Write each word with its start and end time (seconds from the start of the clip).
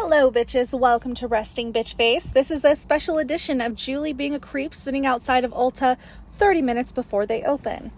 Hello, 0.00 0.30
bitches. 0.30 0.78
Welcome 0.78 1.12
to 1.14 1.26
Resting 1.26 1.72
Bitch 1.72 1.96
Face. 1.96 2.28
This 2.28 2.52
is 2.52 2.64
a 2.64 2.76
special 2.76 3.18
edition 3.18 3.60
of 3.60 3.74
Julie 3.74 4.12
being 4.12 4.32
a 4.32 4.38
creep 4.38 4.72
sitting 4.72 5.04
outside 5.04 5.42
of 5.42 5.50
Ulta 5.50 5.98
30 6.30 6.62
minutes 6.62 6.92
before 6.92 7.26
they 7.26 7.42
open. 7.42 7.90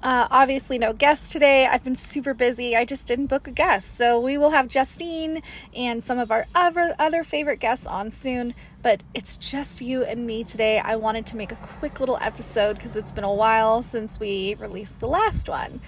Uh, 0.00 0.28
obviously, 0.30 0.78
no 0.78 0.92
guests 0.92 1.28
today. 1.28 1.66
I've 1.66 1.82
been 1.82 1.96
super 1.96 2.32
busy. 2.32 2.76
I 2.76 2.84
just 2.84 3.06
didn't 3.08 3.26
book 3.26 3.48
a 3.48 3.50
guest. 3.50 3.96
So 3.96 4.20
we 4.20 4.38
will 4.38 4.50
have 4.50 4.68
Justine 4.68 5.42
and 5.74 6.04
some 6.04 6.18
of 6.18 6.30
our 6.30 6.46
other, 6.54 6.94
other 6.98 7.24
favorite 7.24 7.58
guests 7.58 7.86
on 7.86 8.12
soon. 8.12 8.54
But 8.80 9.02
it's 9.12 9.36
just 9.36 9.80
you 9.80 10.04
and 10.04 10.24
me 10.24 10.44
today. 10.44 10.78
I 10.78 10.96
wanted 10.96 11.26
to 11.26 11.36
make 11.36 11.50
a 11.50 11.56
quick 11.56 11.98
little 11.98 12.16
episode 12.20 12.76
because 12.76 12.94
it's 12.94 13.10
been 13.10 13.24
a 13.24 13.34
while 13.34 13.82
since 13.82 14.20
we 14.20 14.54
released 14.60 15.00
the 15.00 15.08
last 15.08 15.48
one. 15.48 15.80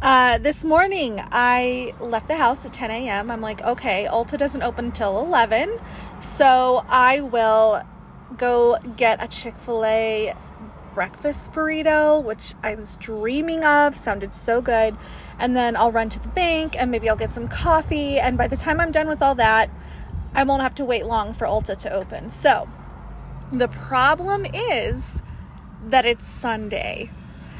Uh, 0.00 0.38
this 0.38 0.62
morning, 0.62 1.20
I 1.20 1.92
left 1.98 2.28
the 2.28 2.36
house 2.36 2.64
at 2.64 2.72
10 2.72 2.90
a.m. 2.92 3.30
I'm 3.32 3.40
like, 3.40 3.62
okay, 3.62 4.06
Ulta 4.08 4.38
doesn't 4.38 4.62
open 4.62 4.86
until 4.86 5.18
11. 5.18 5.76
So 6.20 6.84
I 6.88 7.20
will 7.20 7.82
go 8.36 8.78
get 8.96 9.22
a 9.22 9.26
Chick 9.26 9.56
fil 9.56 9.84
A 9.84 10.34
breakfast 10.96 11.52
burrito, 11.52 12.24
which 12.24 12.54
I 12.62 12.74
was 12.74 12.96
dreaming 12.96 13.66
of, 13.66 13.98
sounded 13.98 14.32
so 14.32 14.62
good. 14.62 14.96
And 15.38 15.54
then 15.54 15.76
I'll 15.76 15.92
run 15.92 16.08
to 16.08 16.18
the 16.18 16.28
bank 16.30 16.74
and 16.78 16.90
maybe 16.90 17.10
I'll 17.10 17.16
get 17.16 17.34
some 17.34 17.48
coffee. 17.48 18.18
And 18.18 18.38
by 18.38 18.48
the 18.48 18.56
time 18.56 18.80
I'm 18.80 18.92
done 18.92 19.06
with 19.06 19.20
all 19.20 19.34
that, 19.34 19.68
I 20.34 20.42
won't 20.44 20.62
have 20.62 20.74
to 20.76 20.86
wait 20.86 21.04
long 21.04 21.34
for 21.34 21.46
Ulta 21.46 21.76
to 21.76 21.92
open. 21.92 22.30
So 22.30 22.66
the 23.52 23.68
problem 23.68 24.46
is 24.46 25.20
that 25.84 26.06
it's 26.06 26.26
Sunday. 26.26 27.10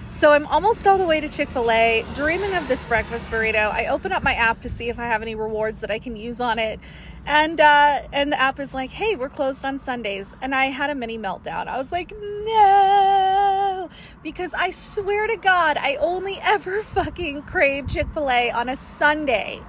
So 0.08 0.32
I'm 0.32 0.46
almost 0.46 0.86
all 0.86 0.96
the 0.96 1.04
way 1.04 1.20
to 1.20 1.28
Chick 1.28 1.50
fil 1.50 1.70
A, 1.70 2.02
dreaming 2.14 2.54
of 2.54 2.68
this 2.68 2.84
breakfast 2.84 3.28
burrito. 3.28 3.70
I 3.70 3.88
open 3.88 4.12
up 4.12 4.22
my 4.22 4.32
app 4.32 4.62
to 4.62 4.70
see 4.70 4.88
if 4.88 4.98
I 4.98 5.04
have 5.04 5.20
any 5.20 5.34
rewards 5.34 5.82
that 5.82 5.90
I 5.90 5.98
can 5.98 6.16
use 6.16 6.40
on 6.40 6.58
it. 6.58 6.80
And 7.26 7.60
uh, 7.60 8.00
and 8.14 8.32
the 8.32 8.40
app 8.40 8.58
is 8.58 8.72
like, 8.72 8.88
hey, 8.88 9.14
we're 9.14 9.28
closed 9.28 9.62
on 9.62 9.78
Sundays. 9.78 10.34
And 10.40 10.54
I 10.54 10.66
had 10.66 10.88
a 10.88 10.94
mini 10.94 11.18
meltdown. 11.18 11.66
I 11.66 11.76
was 11.76 11.92
like, 11.92 12.12
no. 12.18 13.25
Because 14.22 14.54
I 14.54 14.70
swear 14.70 15.26
to 15.26 15.36
God, 15.36 15.76
I 15.76 15.96
only 15.96 16.38
ever 16.42 16.82
fucking 16.82 17.42
crave 17.42 17.88
Chick 17.88 18.06
fil 18.12 18.30
A 18.30 18.50
on 18.50 18.68
a 18.68 18.76
Sunday. 18.76 19.60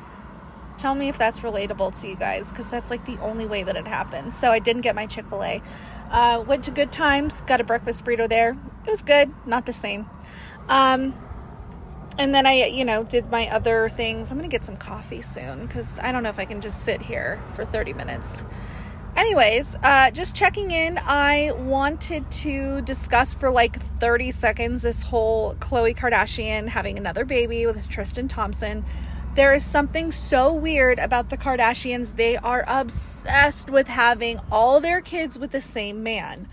Tell 0.78 0.94
me 0.94 1.10
if 1.10 1.18
that's 1.18 1.40
relatable 1.40 2.00
to 2.02 2.08
you 2.08 2.16
guys, 2.16 2.50
because 2.52 2.70
that's 2.70 2.92
like 2.92 3.06
the 3.06 3.18
only 3.20 3.46
way 3.46 3.64
that 3.64 3.76
it 3.76 3.88
happens. 3.88 4.38
So 4.38 4.52
I 4.52 4.60
didn't 4.60 4.82
get 4.82 4.96
my 4.96 5.06
Chick 5.08 5.26
fil 5.28 5.44
A. 5.44 5.62
Uh, 6.12 6.44
went 6.48 6.64
to 6.66 6.72
Good 6.72 6.92
Times, 6.92 7.42
got 7.42 7.60
a 7.60 7.64
breakfast 7.64 8.06
burrito 8.06 8.30
there. 8.30 8.56
It 8.86 8.90
was 8.90 9.02
good, 9.02 9.32
not 9.46 9.66
the 9.66 9.74
same. 9.74 10.10
Um, 10.70 11.14
and 12.18 12.34
then 12.34 12.46
I, 12.46 12.66
you 12.66 12.86
know, 12.86 13.04
did 13.04 13.30
my 13.30 13.48
other 13.50 13.90
things. 13.90 14.32
I'm 14.32 14.38
gonna 14.38 14.48
get 14.48 14.66
some 14.66 14.78
coffee 14.78 15.22
soon 15.22 15.68
because 15.68 16.00
I 16.00 16.12
don't 16.12 16.24
know 16.24 16.30
if 16.30 16.40
I 16.40 16.46
can 16.46 16.62
just 16.62 16.82
sit 16.82 17.02
here 17.02 17.42
for 17.54 17.66
30 17.66 17.94
minutes. 17.94 18.44
Anyways, 19.18 19.76
uh, 19.82 20.12
just 20.12 20.36
checking 20.36 20.70
in. 20.70 21.00
I 21.00 21.52
wanted 21.58 22.30
to 22.34 22.84
discuss 22.84 23.34
for 23.34 23.50
like 23.50 23.82
30 24.00 24.30
seconds 24.30 24.84
this 24.84 25.02
whole 25.02 25.56
Khloe 25.56 25.98
Kardashian 25.98 26.68
having 26.68 27.00
another 27.00 27.26
baby 27.26 27.66
with 27.66 27.90
Tristan 27.90 28.28
Thompson. 28.28 28.86
There 29.34 29.56
is 29.56 29.66
something 29.66 30.12
so 30.12 30.54
weird 30.54 31.00
about 31.00 31.32
the 31.32 31.38
Kardashians. 31.38 32.16
They 32.16 32.38
are 32.38 32.64
obsessed 32.68 33.72
with 33.72 33.88
having 33.88 34.40
all 34.52 34.80
their 34.80 35.02
kids 35.02 35.40
with 35.40 35.50
the 35.50 35.62
same 35.62 36.04
man. 36.04 36.48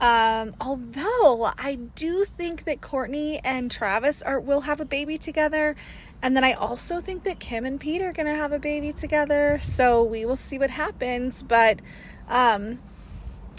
Um, 0.00 0.54
although 0.60 1.52
I 1.56 1.78
do 1.94 2.24
think 2.24 2.64
that 2.64 2.80
Kourtney 2.80 3.40
and 3.42 3.70
Travis 3.70 4.22
are 4.22 4.38
will 4.38 4.62
have 4.62 4.80
a 4.80 4.84
baby 4.84 5.16
together, 5.16 5.76
and 6.20 6.36
then 6.36 6.44
I 6.44 6.52
also 6.52 7.00
think 7.00 7.22
that 7.24 7.38
Kim 7.38 7.64
and 7.64 7.80
Pete 7.80 8.02
are 8.02 8.12
gonna 8.12 8.34
have 8.34 8.52
a 8.52 8.58
baby 8.58 8.92
together. 8.92 9.58
So 9.62 10.02
we 10.02 10.24
will 10.24 10.36
see 10.36 10.58
what 10.58 10.70
happens. 10.70 11.42
But 11.42 11.80
um, 12.28 12.78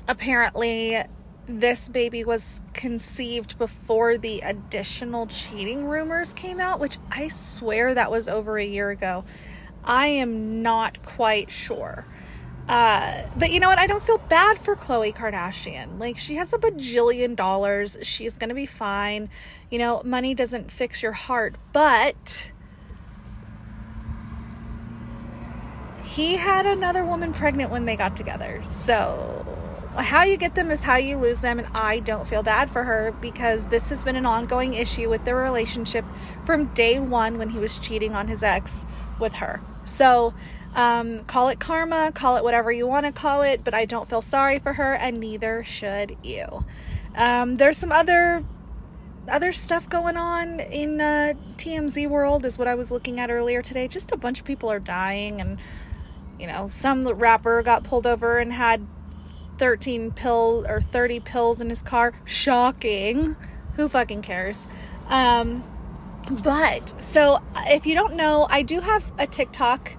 apparently, 0.08 1.04
this 1.48 1.90
baby 1.90 2.24
was 2.24 2.62
conceived 2.74 3.58
before 3.58 4.18
the 4.18 4.42
additional 4.42 5.28
cheating 5.28 5.86
rumors 5.86 6.34
came 6.34 6.60
out, 6.60 6.80
which 6.80 6.98
I 7.12 7.28
swear 7.28 7.94
that 7.94 8.10
was 8.10 8.28
over 8.28 8.58
a 8.58 8.66
year 8.66 8.90
ago. 8.90 9.24
I 9.84 10.08
am 10.08 10.64
not 10.64 11.04
quite 11.04 11.52
sure. 11.52 12.06
Uh, 12.68 13.24
but 13.38 13.52
you 13.52 13.60
know 13.60 13.68
what? 13.68 13.78
I 13.78 13.86
don't 13.86 14.02
feel 14.02 14.18
bad 14.18 14.58
for 14.58 14.76
Khloe 14.76 15.14
Kardashian. 15.14 16.00
Like, 16.00 16.18
she 16.18 16.36
has 16.36 16.52
a 16.52 16.58
bajillion 16.58 17.36
dollars. 17.36 17.96
She's 18.02 18.38
going 18.38 18.50
to 18.50 18.56
be 18.56 18.66
fine. 18.66 19.30
You 19.70 19.78
know, 19.78 20.02
money 20.04 20.34
doesn't 20.34 20.72
fix 20.72 21.04
your 21.04 21.12
heart, 21.12 21.56
but 21.74 22.52
he 26.16 26.38
had 26.38 26.66
another 26.66 27.04
woman 27.04 27.34
pregnant 27.34 27.70
when 27.70 27.84
they 27.84 27.98
got 27.98 28.16
together. 28.16 28.64
So, 28.70 29.46
how 29.98 30.24
you 30.24 30.38
get 30.38 30.56
them 30.56 30.72
is 30.72 30.82
how 30.82 30.96
you 30.96 31.18
lose 31.18 31.42
them. 31.42 31.60
And 31.60 31.68
I 31.76 32.00
don't 32.00 32.26
feel 32.26 32.42
bad 32.42 32.70
for 32.70 32.84
her 32.84 33.14
because 33.20 33.68
this 33.68 33.90
has 33.90 34.04
been 34.04 34.16
an 34.16 34.26
ongoing 34.26 34.76
issue 34.76 35.10
with 35.10 35.26
their 35.26 35.36
relationship 35.36 36.06
from 36.46 36.68
day 36.68 37.00
one 37.00 37.38
when 37.38 37.50
he 37.50 37.60
was 37.60 37.80
cheating 37.80 38.14
on 38.16 38.30
his 38.30 38.44
ex 38.44 38.86
with 39.20 39.34
her. 39.36 39.60
So, 39.86 40.34
um, 40.74 41.26
call 41.26 41.50
it 41.50 41.60
karma, 41.60 42.14
call 42.14 42.38
it 42.38 42.46
whatever 42.46 42.72
you 42.72 42.88
want 42.88 43.06
to 43.06 43.12
call 43.12 43.42
it, 43.42 43.66
but 43.66 43.74
I 43.74 43.84
don't 43.84 44.08
feel 44.08 44.22
sorry 44.22 44.60
for 44.60 44.74
her, 44.74 44.94
and 44.94 45.20
neither 45.20 45.66
should 45.66 46.16
you. 46.24 46.66
Um, 47.16 47.56
there's 47.56 47.78
some 47.78 47.92
other 47.92 48.44
other 49.28 49.52
stuff 49.52 49.90
going 49.90 50.18
on 50.18 50.60
in 50.60 51.02
uh, 51.02 51.34
TMZ 51.58 52.08
world, 52.08 52.46
is 52.46 52.60
what 52.60 52.68
I 52.68 52.76
was 52.76 52.92
looking 52.92 53.20
at 53.20 53.32
earlier 53.32 53.62
today. 53.62 53.88
Just 53.88 54.12
a 54.12 54.18
bunch 54.18 54.40
of 54.40 54.46
people 54.46 54.72
are 54.72 54.80
dying, 54.80 55.42
and 55.42 55.58
you 56.40 56.48
know, 56.48 56.68
some 56.68 57.08
rapper 57.08 57.62
got 57.62 57.84
pulled 57.84 58.08
over 58.08 58.40
and 58.40 58.52
had 58.52 58.86
13 59.58 60.12
pills 60.12 60.66
or 60.68 60.82
30 60.82 61.20
pills 61.22 61.62
in 61.62 61.70
his 61.70 61.82
car. 61.82 62.14
Shocking. 62.26 63.36
Who 63.76 63.90
fucking 63.90 64.22
cares? 64.22 64.68
Um, 65.08 65.64
but 66.44 67.02
so 67.02 67.40
if 67.68 67.86
you 67.86 67.96
don't 67.96 68.16
know, 68.16 68.48
I 68.50 68.64
do 68.64 68.80
have 68.80 69.04
a 69.18 69.28
TikTok 69.28 69.96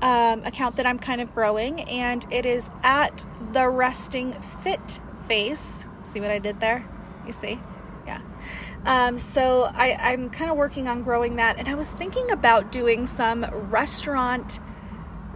um, 0.00 0.44
account 0.44 0.76
that 0.76 0.86
I'm 0.86 0.98
kind 0.98 1.20
of 1.20 1.34
growing, 1.34 1.80
and 1.82 2.24
it 2.30 2.46
is 2.46 2.70
at 2.82 3.26
the 3.52 3.68
Resting 3.68 4.32
Fit 4.32 5.00
Face. 5.26 5.86
See 6.04 6.20
what 6.20 6.30
I 6.30 6.38
did 6.38 6.60
there? 6.60 6.88
You 7.26 7.32
see? 7.32 7.58
Yeah. 8.06 8.20
Um, 8.84 9.18
so 9.18 9.64
I, 9.74 9.94
I'm 9.94 10.30
kind 10.30 10.50
of 10.50 10.56
working 10.56 10.86
on 10.86 11.02
growing 11.02 11.36
that, 11.36 11.58
and 11.58 11.68
I 11.68 11.74
was 11.74 11.90
thinking 11.90 12.30
about 12.30 12.70
doing 12.70 13.06
some 13.06 13.44
restaurant 13.70 14.60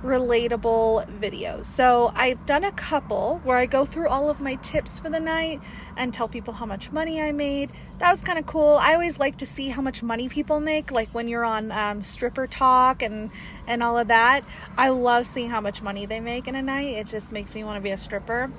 relatable 0.02 1.06
videos. 1.20 1.64
So 1.64 2.12
I've 2.14 2.44
done 2.44 2.64
a 2.64 2.72
couple 2.72 3.40
where 3.44 3.56
I 3.56 3.66
go 3.66 3.84
through 3.84 4.08
all 4.08 4.28
of 4.28 4.40
my 4.40 4.56
tips 4.56 4.98
for 4.98 5.08
the 5.08 5.20
night 5.20 5.60
and 5.96 6.12
tell 6.12 6.28
people 6.28 6.54
how 6.54 6.66
much 6.66 6.90
money 6.90 7.22
I 7.22 7.32
made. 7.32 7.70
That 7.98 8.10
was 8.10 8.20
kind 8.20 8.38
of 8.38 8.46
cool. 8.46 8.78
I 8.80 8.94
always 8.94 9.18
like 9.18 9.36
to 9.36 9.46
see 9.46 9.68
how 9.68 9.80
much 9.80 10.02
money 10.02 10.28
people 10.28 10.58
make, 10.58 10.90
like 10.90 11.08
when 11.10 11.28
you're 11.28 11.44
on 11.44 11.70
um, 11.70 12.02
stripper 12.02 12.46
talk 12.46 13.02
and 13.02 13.30
and 13.66 13.82
all 13.82 13.96
of 13.96 14.08
that. 14.08 14.42
I 14.76 14.88
love 14.88 15.26
seeing 15.26 15.50
how 15.50 15.60
much 15.60 15.82
money 15.82 16.04
they 16.06 16.20
make 16.20 16.48
in 16.48 16.56
a 16.56 16.62
night. 16.62 16.96
It 16.96 17.06
just 17.06 17.32
makes 17.32 17.54
me 17.54 17.62
want 17.62 17.76
to 17.76 17.80
be 17.80 17.90
a 17.90 17.98
stripper. 17.98 18.50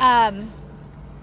Um, 0.00 0.50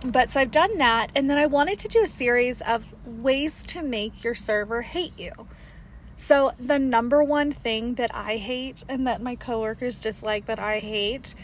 but 0.05 0.29
so 0.29 0.41
I've 0.41 0.51
done 0.51 0.77
that, 0.79 1.11
and 1.15 1.29
then 1.29 1.37
I 1.37 1.45
wanted 1.45 1.79
to 1.79 1.87
do 1.87 2.03
a 2.03 2.07
series 2.07 2.61
of 2.61 2.93
ways 3.05 3.63
to 3.67 3.81
make 3.81 4.23
your 4.23 4.35
server 4.35 4.81
hate 4.81 5.17
you. 5.17 5.31
So, 6.23 6.53
the 6.57 6.79
number 6.79 7.21
one 7.21 7.51
thing 7.51 7.95
that 7.95 8.15
I 8.15 8.37
hate 8.37 8.81
and 8.87 9.05
that 9.05 9.21
my 9.21 9.35
coworkers 9.35 10.01
dislike 10.01 10.45
that 10.45 10.57
I 10.57 10.79
hate 10.79 11.35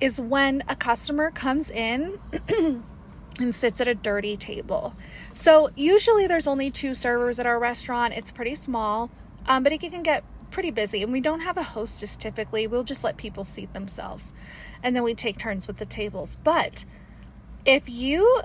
is 0.00 0.20
when 0.20 0.64
a 0.68 0.74
customer 0.74 1.30
comes 1.30 1.70
in 1.70 2.18
and 3.38 3.54
sits 3.54 3.80
at 3.80 3.86
a 3.86 3.94
dirty 3.94 4.36
table. 4.36 4.96
So, 5.34 5.70
usually 5.76 6.26
there's 6.26 6.48
only 6.48 6.72
two 6.72 6.96
servers 6.96 7.38
at 7.38 7.46
our 7.46 7.60
restaurant, 7.60 8.14
it's 8.14 8.32
pretty 8.32 8.56
small, 8.56 9.08
um, 9.46 9.62
but 9.62 9.72
it 9.72 9.78
can 9.78 10.02
get 10.02 10.24
pretty 10.50 10.72
busy 10.72 11.04
and 11.04 11.12
we 11.12 11.20
don't 11.20 11.42
have 11.42 11.56
a 11.56 11.62
hostess 11.62 12.16
typically. 12.16 12.66
We'll 12.66 12.82
just 12.82 13.04
let 13.04 13.16
people 13.16 13.44
seat 13.44 13.72
themselves 13.72 14.34
and 14.82 14.96
then 14.96 15.04
we 15.04 15.14
take 15.14 15.38
turns 15.38 15.68
with 15.68 15.76
the 15.76 15.86
tables. 15.86 16.38
But 16.42 16.84
if 17.64 17.88
you 17.88 18.42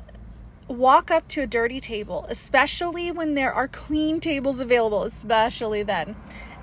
walk 0.70 1.10
up 1.10 1.28
to 1.28 1.42
a 1.42 1.48
dirty 1.48 1.80
table, 1.80 2.26
especially 2.30 3.12
when 3.12 3.34
there 3.34 3.52
are 3.52 3.68
clean 3.68 4.20
tables 4.20 4.60
available, 4.60 5.04
especially 5.04 5.82
then, 5.84 6.16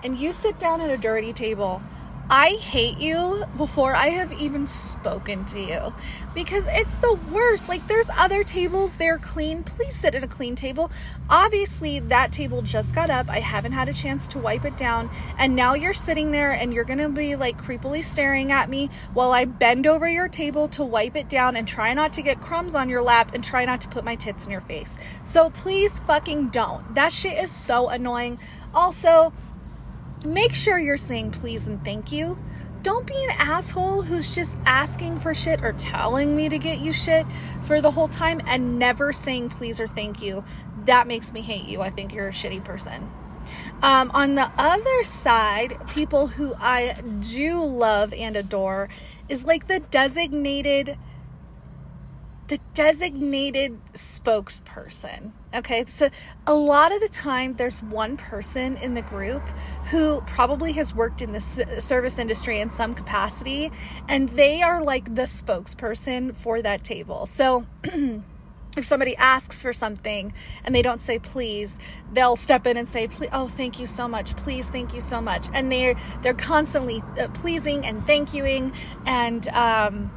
and 0.04 0.18
you 0.18 0.32
sit 0.32 0.58
down 0.58 0.80
at 0.80 0.90
a 0.90 0.96
dirty 0.96 1.32
table, 1.32 1.82
I 2.28 2.54
hate 2.54 2.98
you 2.98 3.44
before 3.56 3.94
I 3.94 4.08
have 4.08 4.32
even 4.32 4.66
spoken 4.66 5.44
to 5.44 5.60
you 5.60 5.94
because 6.34 6.66
it's 6.68 6.98
the 6.98 7.16
worst. 7.30 7.68
Like, 7.68 7.86
there's 7.86 8.10
other 8.16 8.42
tables, 8.42 8.96
they're 8.96 9.18
clean. 9.18 9.62
Please 9.62 9.94
sit 9.94 10.16
at 10.16 10.24
a 10.24 10.26
clean 10.26 10.56
table. 10.56 10.90
Obviously, 11.30 12.00
that 12.00 12.32
table 12.32 12.62
just 12.62 12.96
got 12.96 13.10
up. 13.10 13.30
I 13.30 13.38
haven't 13.38 13.72
had 13.72 13.88
a 13.88 13.92
chance 13.92 14.26
to 14.28 14.40
wipe 14.40 14.64
it 14.64 14.76
down. 14.76 15.08
And 15.38 15.54
now 15.54 15.74
you're 15.74 15.94
sitting 15.94 16.32
there 16.32 16.50
and 16.50 16.74
you're 16.74 16.84
to 16.84 17.08
be 17.08 17.36
like 17.36 17.62
creepily 17.62 18.02
staring 18.02 18.50
at 18.50 18.68
me 18.68 18.90
while 19.14 19.30
I 19.30 19.44
bend 19.44 19.86
over 19.86 20.08
your 20.08 20.26
table 20.26 20.66
to 20.70 20.82
wipe 20.82 21.14
it 21.14 21.28
down 21.28 21.54
and 21.54 21.66
try 21.66 21.94
not 21.94 22.12
to 22.14 22.22
get 22.22 22.40
crumbs 22.40 22.74
on 22.74 22.88
your 22.88 23.02
lap 23.02 23.34
and 23.34 23.44
try 23.44 23.64
not 23.64 23.80
to 23.82 23.88
put 23.88 24.04
my 24.04 24.16
tits 24.16 24.44
in 24.44 24.50
your 24.50 24.60
face. 24.62 24.98
So, 25.22 25.50
please 25.50 26.00
fucking 26.00 26.48
don't. 26.48 26.92
That 26.96 27.12
shit 27.12 27.38
is 27.38 27.52
so 27.52 27.88
annoying. 27.88 28.40
Also, 28.74 29.32
make 30.24 30.54
sure 30.54 30.78
you're 30.78 30.96
saying 30.96 31.32
please 31.32 31.66
and 31.66 31.84
thank 31.84 32.12
you. 32.12 32.38
Don't 32.82 33.06
be 33.06 33.24
an 33.24 33.30
asshole 33.30 34.02
who's 34.02 34.34
just 34.34 34.56
asking 34.64 35.18
for 35.18 35.34
shit 35.34 35.62
or 35.62 35.72
telling 35.72 36.36
me 36.36 36.48
to 36.48 36.58
get 36.58 36.78
you 36.78 36.92
shit 36.92 37.26
for 37.62 37.80
the 37.80 37.90
whole 37.90 38.08
time 38.08 38.40
and 38.46 38.78
never 38.78 39.12
saying 39.12 39.50
please 39.50 39.80
or 39.80 39.88
thank 39.88 40.22
you. 40.22 40.44
That 40.84 41.08
makes 41.08 41.32
me 41.32 41.40
hate 41.40 41.64
you. 41.64 41.80
I 41.80 41.90
think 41.90 42.14
you're 42.14 42.28
a 42.28 42.32
shitty 42.32 42.64
person. 42.64 43.10
Um, 43.82 44.10
on 44.12 44.34
the 44.34 44.50
other 44.56 45.04
side, 45.04 45.76
people 45.88 46.28
who 46.28 46.54
I 46.58 47.00
do 47.20 47.64
love 47.64 48.12
and 48.12 48.36
adore 48.36 48.88
is 49.28 49.44
like 49.44 49.66
the 49.66 49.80
designated 49.80 50.96
the 52.48 52.60
designated 52.74 53.80
spokesperson. 53.92 55.32
Okay, 55.56 55.86
so 55.86 56.10
a 56.46 56.54
lot 56.54 56.92
of 56.92 57.00
the 57.00 57.08
time 57.08 57.54
there's 57.54 57.82
one 57.82 58.18
person 58.18 58.76
in 58.76 58.92
the 58.92 59.00
group 59.00 59.42
who 59.90 60.20
probably 60.26 60.72
has 60.72 60.94
worked 60.94 61.22
in 61.22 61.32
the 61.32 61.40
service 61.40 62.18
industry 62.18 62.60
in 62.60 62.68
some 62.68 62.94
capacity, 62.94 63.72
and 64.06 64.28
they 64.30 64.62
are 64.62 64.82
like 64.82 65.14
the 65.14 65.22
spokesperson 65.22 66.36
for 66.36 66.60
that 66.60 66.84
table. 66.84 67.24
So, 67.24 67.66
if 68.76 68.84
somebody 68.84 69.16
asks 69.16 69.62
for 69.62 69.72
something 69.72 70.34
and 70.62 70.74
they 70.74 70.82
don't 70.82 71.00
say 71.00 71.18
please 71.18 71.78
they'll 72.12 72.36
step 72.36 72.66
in 72.66 72.76
and 72.76 72.86
say 72.86 73.08
please 73.08 73.30
oh 73.32 73.48
thank 73.48 73.80
you 73.80 73.86
so 73.86 74.06
much 74.06 74.36
please 74.36 74.68
thank 74.68 74.92
you 74.92 75.00
so 75.00 75.18
much 75.18 75.48
and 75.54 75.72
they're 75.72 75.94
they're 76.20 76.34
constantly 76.34 77.02
uh, 77.18 77.26
pleasing 77.28 77.86
and 77.86 78.06
thank 78.06 78.34
youing 78.34 78.70
and 79.06 79.48
um, 79.48 80.10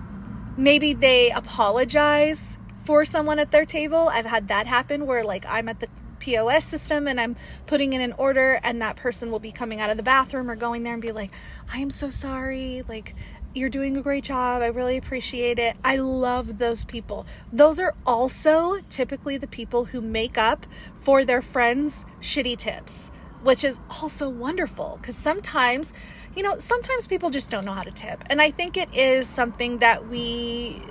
maybe 0.58 0.92
they 0.92 1.32
apologize 1.32 2.58
for 2.84 3.06
someone 3.06 3.40
at 3.40 3.52
their 3.52 3.66
table. 3.66 4.10
I've 4.10 4.26
had 4.26 4.48
that 4.48 4.68
happen 4.68 5.06
where 5.06 5.24
like 5.24 5.46
I'm 5.48 5.70
at 5.70 5.80
the 5.80 5.88
POS 6.20 6.66
system 6.66 7.08
and 7.08 7.20
I'm 7.20 7.36
putting 7.66 7.94
in 7.94 8.02
an 8.02 8.14
order 8.14 8.60
and 8.64 8.82
that 8.82 8.96
person 8.96 9.32
will 9.32 9.40
be 9.40 9.52
coming 9.52 9.80
out 9.80 9.90
of 9.90 9.98
the 9.98 10.04
bathroom 10.04 10.50
or 10.50 10.56
going 10.56 10.84
there 10.84 10.94
and 10.94 11.02
be 11.02 11.12
like, 11.12 11.32
"I 11.72 11.80
am 11.80 11.92
so 11.92 12.10
sorry." 12.10 12.84
Like 12.88 13.16
you're 13.54 13.70
doing 13.70 13.98
a 13.98 14.02
great 14.02 14.24
job. 14.24 14.62
I 14.62 14.68
really 14.68 14.98
appreciate 14.98 15.58
it. 15.58 15.76
I 15.84 15.96
love 15.96 16.60
those 16.60 16.86
people. 16.86 17.26
Those 17.52 17.80
are 17.80 17.96
also 18.06 18.80
typically 18.90 19.38
the 19.38 19.48
people 19.48 19.86
who 19.86 20.02
make 20.02 20.38
up 20.38 20.66
for 20.96 21.26
their 21.26 21.42
friends' 21.42 22.06
shitty 22.22 22.58
tips, 22.58 23.12
which 23.42 23.64
is 23.64 23.80
also 24.02 24.30
wonderful 24.30 25.00
because 25.02 25.16
sometimes 25.16 25.94
you 26.36 26.44
know, 26.44 26.58
sometimes 26.60 27.08
people 27.08 27.30
just 27.30 27.50
don't 27.50 27.66
know 27.66 27.74
how 27.74 27.84
to 27.84 27.92
tip. 27.92 28.24
And 28.28 28.42
I 28.42 28.52
think 28.52 28.78
it 28.78 28.94
is 28.94 29.28
something 29.28 29.80
that 29.80 30.08
we, 30.08 30.82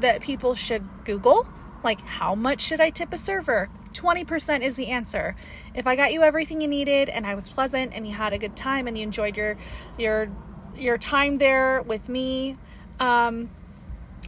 that 0.00 0.20
people 0.20 0.54
should 0.54 0.84
Google. 1.04 1.48
Like, 1.82 2.00
how 2.00 2.34
much 2.34 2.60
should 2.60 2.80
I 2.80 2.90
tip 2.90 3.12
a 3.12 3.18
server? 3.18 3.68
20% 3.92 4.60
is 4.60 4.76
the 4.76 4.88
answer. 4.88 5.34
If 5.74 5.86
I 5.86 5.96
got 5.96 6.12
you 6.12 6.22
everything 6.22 6.60
you 6.60 6.68
needed 6.68 7.08
and 7.08 7.26
I 7.26 7.34
was 7.34 7.48
pleasant 7.48 7.92
and 7.94 8.06
you 8.06 8.14
had 8.14 8.32
a 8.32 8.38
good 8.38 8.56
time 8.56 8.86
and 8.86 8.96
you 8.96 9.02
enjoyed 9.02 9.36
your, 9.36 9.56
your, 9.98 10.28
your 10.76 10.98
time 10.98 11.38
there 11.38 11.82
with 11.82 12.08
me, 12.08 12.58
um, 13.00 13.50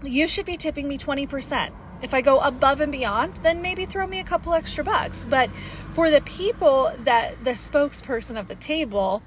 you 0.03 0.29
should 0.29 0.47
be 0.47 0.57
tipping 0.57 0.89
me 0.89 0.97
20%. 0.97 1.73
If 2.01 2.15
I 2.15 2.21
go 2.21 2.39
above 2.39 2.81
and 2.81 2.93
beyond, 2.93 3.39
then 3.43 3.61
maybe 3.61 3.85
throw 3.85 4.07
me 4.07 4.21
a 4.21 4.25
couple 4.25 4.55
extra 4.55 4.85
bucks. 4.85 5.25
But 5.25 5.51
for 5.93 6.11
the 6.11 6.21
people 6.21 6.93
that 7.05 7.43
the 7.43 7.51
spokesperson 7.51 8.39
of 8.39 8.47
the 8.47 8.55
table, 8.55 9.23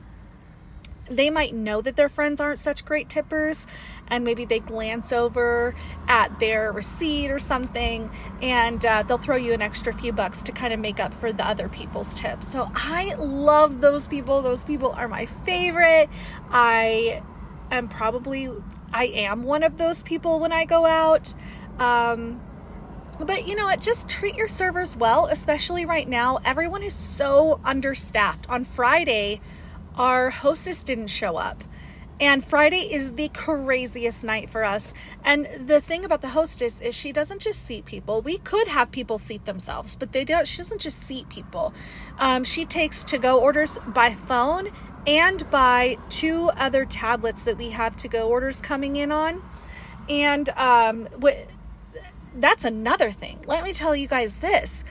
they 1.10 1.30
might 1.30 1.54
know 1.54 1.82
that 1.82 1.98
their 1.98 2.08
friends 2.08 2.40
aren't 2.40 2.60
such 2.60 2.86
great 2.86 3.10
tippers 3.10 3.68
and 4.12 4.24
maybe 4.24 4.46
they 4.46 4.60
glance 4.60 5.12
over 5.12 5.74
at 6.08 6.40
their 6.40 6.72
receipt 6.72 7.32
or 7.32 7.40
something 7.40 8.12
and 8.44 8.86
uh, 8.86 9.02
they'll 9.04 9.18
throw 9.18 9.36
you 9.36 9.54
an 9.54 9.62
extra 9.62 9.92
few 9.92 10.14
bucks 10.14 10.44
to 10.44 10.52
kind 10.52 10.72
of 10.74 10.80
make 10.80 11.00
up 11.00 11.14
for 11.14 11.34
the 11.34 11.46
other 11.46 11.68
people's 11.68 12.14
tips 12.14 12.48
so 12.48 12.70
i 12.76 13.16
love 13.16 13.82
those 13.82 14.06
people 14.06 14.44
those 14.44 14.64
people 14.64 14.92
are 14.92 15.08
my 15.08 15.26
favorite 15.26 16.10
i 16.52 17.24
am 17.72 17.88
probably 17.88 18.50
i 18.94 19.06
am 19.06 19.42
one 19.44 19.64
of 19.64 19.78
those 19.78 20.04
people 20.04 20.40
when 20.40 20.52
i 20.52 20.66
go 20.66 20.86
out 20.86 21.34
um, 21.80 22.40
but 23.26 23.48
you 23.48 23.56
know 23.56 23.66
what? 23.66 23.82
Just 23.82 24.10
treat 24.10 24.36
your 24.36 24.48
servers 24.48 24.96
well, 24.96 25.28
especially 25.28 25.86
right 25.86 26.08
now. 26.08 26.40
Everyone 26.44 26.84
is 26.84 26.94
so 26.94 27.60
understaffed. 27.64 28.50
On 28.50 28.64
Friday, 28.64 29.42
our 29.96 30.30
hostess 30.30 30.84
didn't 30.84 31.08
show 31.08 31.38
up. 31.38 31.64
And 32.22 32.46
Friday 32.46 32.94
is 32.94 33.14
the 33.14 33.30
craziest 33.30 34.24
night 34.24 34.48
for 34.48 34.64
us. 34.64 34.94
And 35.26 35.48
the 35.66 35.82
thing 35.82 36.06
about 36.06 36.22
the 36.22 36.30
hostess 36.30 36.80
is 36.80 36.94
she 36.94 37.12
doesn't 37.12 37.42
just 37.42 37.66
seat 37.66 37.86
people. 37.86 38.22
We 38.22 38.38
could 38.38 38.68
have 38.68 38.92
people 38.92 39.18
seat 39.18 39.46
themselves, 39.46 39.96
but 39.96 40.12
they 40.12 40.24
don't. 40.24 40.48
She 40.48 40.58
doesn't 40.58 40.82
just 40.82 41.02
seat 41.02 41.30
people. 41.30 41.74
Um, 42.20 42.44
she 42.44 42.64
takes 42.64 43.04
to 43.06 43.18
go 43.18 43.40
orders 43.40 43.80
by 43.88 44.14
phone 44.14 44.70
and 45.08 45.50
by 45.50 45.98
two 46.10 46.52
other 46.56 46.86
tablets 46.86 47.42
that 47.44 47.58
we 47.58 47.72
have 47.72 47.96
to 47.98 48.08
go 48.08 48.30
orders 48.30 48.60
coming 48.60 48.98
in 48.98 49.12
on. 49.12 49.42
And 50.08 50.48
um, 50.50 51.08
wh- 51.24 51.48
that's 52.36 52.66
another 52.66 53.10
thing. 53.10 53.40
Let 53.48 53.64
me 53.64 53.74
tell 53.74 53.96
you 53.96 54.08
guys 54.08 54.36
this 54.38 54.84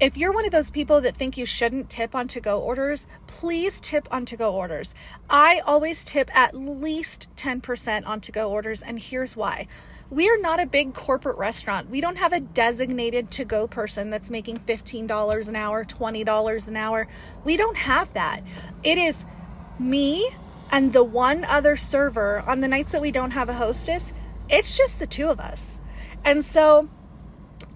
if 0.00 0.16
you're 0.16 0.32
one 0.32 0.44
of 0.44 0.52
those 0.52 0.70
people 0.70 1.00
that 1.00 1.16
think 1.16 1.36
you 1.36 1.44
shouldn't 1.44 1.90
tip 1.90 2.14
on 2.14 2.28
to 2.28 2.40
go 2.40 2.60
orders, 2.60 3.08
please 3.26 3.80
tip 3.80 4.06
on 4.12 4.24
to 4.26 4.36
go 4.36 4.54
orders. 4.54 4.94
I 5.28 5.60
always 5.66 6.04
tip 6.04 6.34
at 6.36 6.54
least 6.54 7.28
10% 7.34 8.06
on 8.06 8.20
to 8.20 8.32
go 8.32 8.50
orders, 8.50 8.82
and 8.82 9.00
here's 9.00 9.36
why. 9.36 9.66
We 10.08 10.30
are 10.30 10.38
not 10.38 10.60
a 10.60 10.66
big 10.66 10.94
corporate 10.94 11.36
restaurant. 11.36 11.90
We 11.90 12.00
don't 12.00 12.16
have 12.16 12.32
a 12.32 12.40
designated 12.40 13.30
to 13.32 13.44
go 13.44 13.66
person 13.66 14.10
that's 14.10 14.30
making 14.30 14.58
$15 14.58 15.48
an 15.48 15.56
hour, 15.56 15.84
$20 15.84 16.68
an 16.68 16.76
hour. 16.76 17.08
We 17.44 17.56
don't 17.56 17.76
have 17.76 18.14
that. 18.14 18.42
It 18.84 18.98
is 18.98 19.26
me 19.80 20.30
and 20.70 20.92
the 20.92 21.04
one 21.04 21.44
other 21.44 21.76
server 21.76 22.40
on 22.46 22.60
the 22.60 22.68
nights 22.68 22.92
that 22.92 23.02
we 23.02 23.10
don't 23.10 23.32
have 23.32 23.48
a 23.48 23.54
hostess. 23.54 24.12
It's 24.48 24.78
just 24.78 24.98
the 25.00 25.06
two 25.06 25.28
of 25.28 25.40
us. 25.40 25.80
And 26.24 26.44
so, 26.44 26.88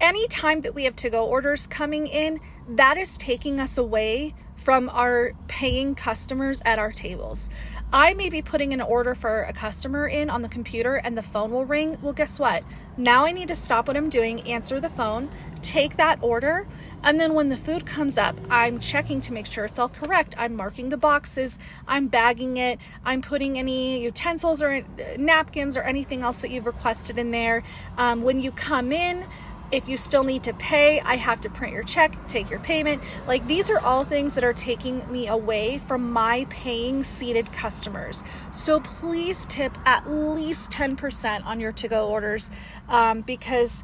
any 0.01 0.27
time 0.27 0.61
that 0.61 0.75
we 0.75 0.83
have 0.85 0.95
to 0.97 1.09
go 1.09 1.25
orders 1.25 1.67
coming 1.67 2.07
in, 2.07 2.39
that 2.67 2.97
is 2.97 3.17
taking 3.17 3.59
us 3.59 3.77
away 3.77 4.33
from 4.55 4.89
our 4.89 5.33
paying 5.47 5.93
customers 5.93 6.61
at 6.65 6.79
our 6.79 6.91
tables. 6.91 7.49
I 7.91 8.13
may 8.13 8.29
be 8.29 8.41
putting 8.41 8.73
an 8.73 8.81
order 8.81 9.13
for 9.13 9.43
a 9.43 9.53
customer 9.53 10.07
in 10.07 10.29
on 10.29 10.41
the 10.41 10.49
computer 10.49 10.95
and 10.95 11.17
the 11.17 11.21
phone 11.21 11.51
will 11.51 11.65
ring. 11.65 11.97
Well, 12.01 12.13
guess 12.13 12.39
what? 12.39 12.63
Now 12.97 13.25
I 13.25 13.31
need 13.31 13.49
to 13.49 13.55
stop 13.55 13.87
what 13.87 13.97
I'm 13.97 14.09
doing, 14.09 14.41
answer 14.41 14.79
the 14.79 14.89
phone, 14.89 15.29
take 15.61 15.97
that 15.97 16.19
order, 16.21 16.67
and 17.03 17.19
then 17.19 17.33
when 17.33 17.49
the 17.49 17.57
food 17.57 17.85
comes 17.85 18.17
up, 18.17 18.35
I'm 18.49 18.79
checking 18.79 19.19
to 19.21 19.33
make 19.33 19.45
sure 19.47 19.65
it's 19.65 19.79
all 19.79 19.89
correct. 19.89 20.35
I'm 20.37 20.55
marking 20.55 20.89
the 20.89 20.97
boxes, 20.97 21.59
I'm 21.87 22.07
bagging 22.07 22.57
it, 22.57 22.79
I'm 23.03 23.21
putting 23.21 23.57
any 23.57 24.01
utensils 24.01 24.61
or 24.61 24.83
napkins 25.17 25.75
or 25.75 25.81
anything 25.81 26.21
else 26.21 26.39
that 26.41 26.51
you've 26.51 26.67
requested 26.67 27.17
in 27.17 27.31
there. 27.31 27.63
Um, 27.97 28.21
when 28.21 28.41
you 28.41 28.51
come 28.51 28.91
in, 28.91 29.25
if 29.73 29.89
you 29.89 29.97
still 29.97 30.23
need 30.23 30.43
to 30.43 30.53
pay, 30.53 30.99
I 30.99 31.15
have 31.15 31.41
to 31.41 31.49
print 31.49 31.73
your 31.73 31.81
check, 31.81 32.15
take 32.27 32.47
your 32.47 32.59
payment. 32.59 33.01
Like 33.25 33.45
these 33.47 33.71
are 33.71 33.79
all 33.79 34.03
things 34.03 34.35
that 34.35 34.43
are 34.43 34.53
taking 34.53 35.11
me 35.11 35.27
away 35.27 35.79
from 35.79 36.11
my 36.11 36.45
paying 36.51 37.01
seated 37.01 37.51
customers. 37.51 38.23
So 38.53 38.79
please 38.81 39.47
tip 39.47 39.75
at 39.83 40.07
least 40.07 40.69
10% 40.69 41.43
on 41.43 41.59
your 41.59 41.71
to 41.71 41.87
go 41.87 42.07
orders 42.07 42.51
um, 42.87 43.21
because, 43.21 43.83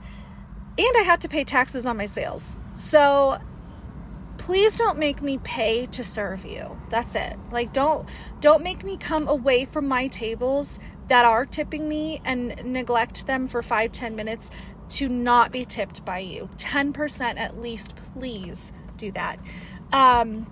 and 0.78 0.96
I 0.96 1.02
have 1.02 1.20
to 1.22 1.28
pay 1.28 1.44
taxes 1.44 1.88
on 1.88 1.98
my 1.98 2.06
sales. 2.06 2.58
So 2.78 3.40
please 4.38 4.78
don't 4.78 5.00
make 5.00 5.24
me 5.24 5.40
pay 5.40 5.88
to 5.88 6.04
serve 6.04 6.46
you. 6.46 6.80
That's 6.90 7.16
it. 7.16 7.36
Like 7.52 7.74
don't 7.74 8.08
don't 8.42 8.64
make 8.64 8.84
me 8.84 8.96
come 8.96 9.28
away 9.28 9.66
from 9.66 9.88
my 9.88 10.06
tables 10.08 10.80
that 11.08 11.26
are 11.26 11.48
tipping 11.48 11.90
me 11.90 12.22
and 12.24 12.56
neglect 12.64 13.26
them 13.26 13.48
for 13.48 13.64
five 13.64 13.92
ten 13.92 14.16
minutes 14.16 14.52
to 14.90 15.08
not 15.08 15.52
be 15.52 15.66
tipped 15.66 16.04
by 16.04 16.20
you. 16.20 16.50
10% 16.58 17.38
at 17.38 17.62
least, 17.62 17.96
please 17.96 18.72
do 18.98 19.12
that. 19.12 19.40
Um, 19.94 20.52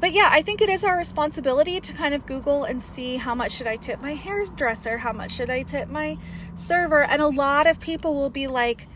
but 0.00 0.12
yeah, 0.12 0.28
I 0.30 0.42
think 0.42 0.60
it 0.60 0.68
is 0.68 0.84
our 0.84 0.96
responsibility 0.96 1.80
to 1.80 1.92
kind 1.92 2.14
of 2.14 2.24
Google 2.26 2.64
and 2.64 2.82
see 2.82 3.16
how 3.16 3.34
much 3.34 3.52
should 3.52 3.66
I 3.66 3.76
tip 3.76 4.00
my 4.00 4.14
hairdresser, 4.14 4.98
how 4.98 5.12
much 5.12 5.32
should 5.32 5.50
I 5.50 5.62
tip 5.62 5.88
my 5.88 6.16
server, 6.54 7.02
and 7.02 7.20
a 7.20 7.28
lot 7.28 7.66
of 7.66 7.80
people 7.80 8.14
will 8.14 8.30
be 8.30 8.46
like, 8.46 8.86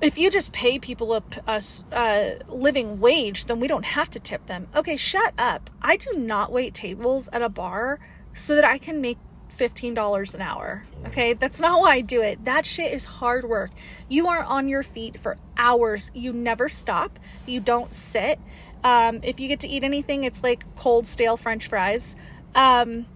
if 0.00 0.16
you 0.16 0.30
just 0.30 0.52
pay 0.52 0.78
people 0.78 1.12
a, 1.14 1.22
a, 1.46 1.62
a, 1.92 2.38
living 2.48 3.00
wage, 3.00 3.44
then 3.44 3.60
we 3.60 3.68
don't 3.68 3.84
have 3.84 4.08
to 4.10 4.18
tip 4.18 4.46
them. 4.46 4.68
Okay, 4.74 4.96
shut 4.96 5.34
up. 5.36 5.68
I 5.82 5.98
do 5.98 6.14
not 6.16 6.50
wait 6.50 6.72
tables 6.72 7.28
at 7.34 7.42
a 7.42 7.50
bar 7.50 8.00
so 8.32 8.54
that 8.54 8.64
I 8.64 8.78
can 8.78 9.02
make 9.02 9.18
$15 9.60 10.34
an 10.34 10.40
hour. 10.40 10.84
Okay, 11.06 11.34
that's 11.34 11.60
not 11.60 11.80
why 11.80 11.96
I 11.96 12.00
do 12.00 12.22
it. 12.22 12.44
That 12.44 12.64
shit 12.64 12.92
is 12.92 13.04
hard 13.04 13.44
work. 13.44 13.70
You 14.08 14.26
are 14.28 14.42
on 14.42 14.68
your 14.68 14.82
feet 14.82 15.20
for 15.20 15.36
hours. 15.58 16.10
You 16.14 16.32
never 16.32 16.68
stop. 16.68 17.18
You 17.46 17.60
don't 17.60 17.92
sit. 17.92 18.38
Um, 18.82 19.20
if 19.22 19.38
you 19.38 19.48
get 19.48 19.60
to 19.60 19.68
eat 19.68 19.84
anything, 19.84 20.24
it's 20.24 20.42
like 20.42 20.64
cold, 20.76 21.06
stale 21.06 21.36
French 21.36 21.66
fries. 21.66 22.16
Um, 22.54 23.06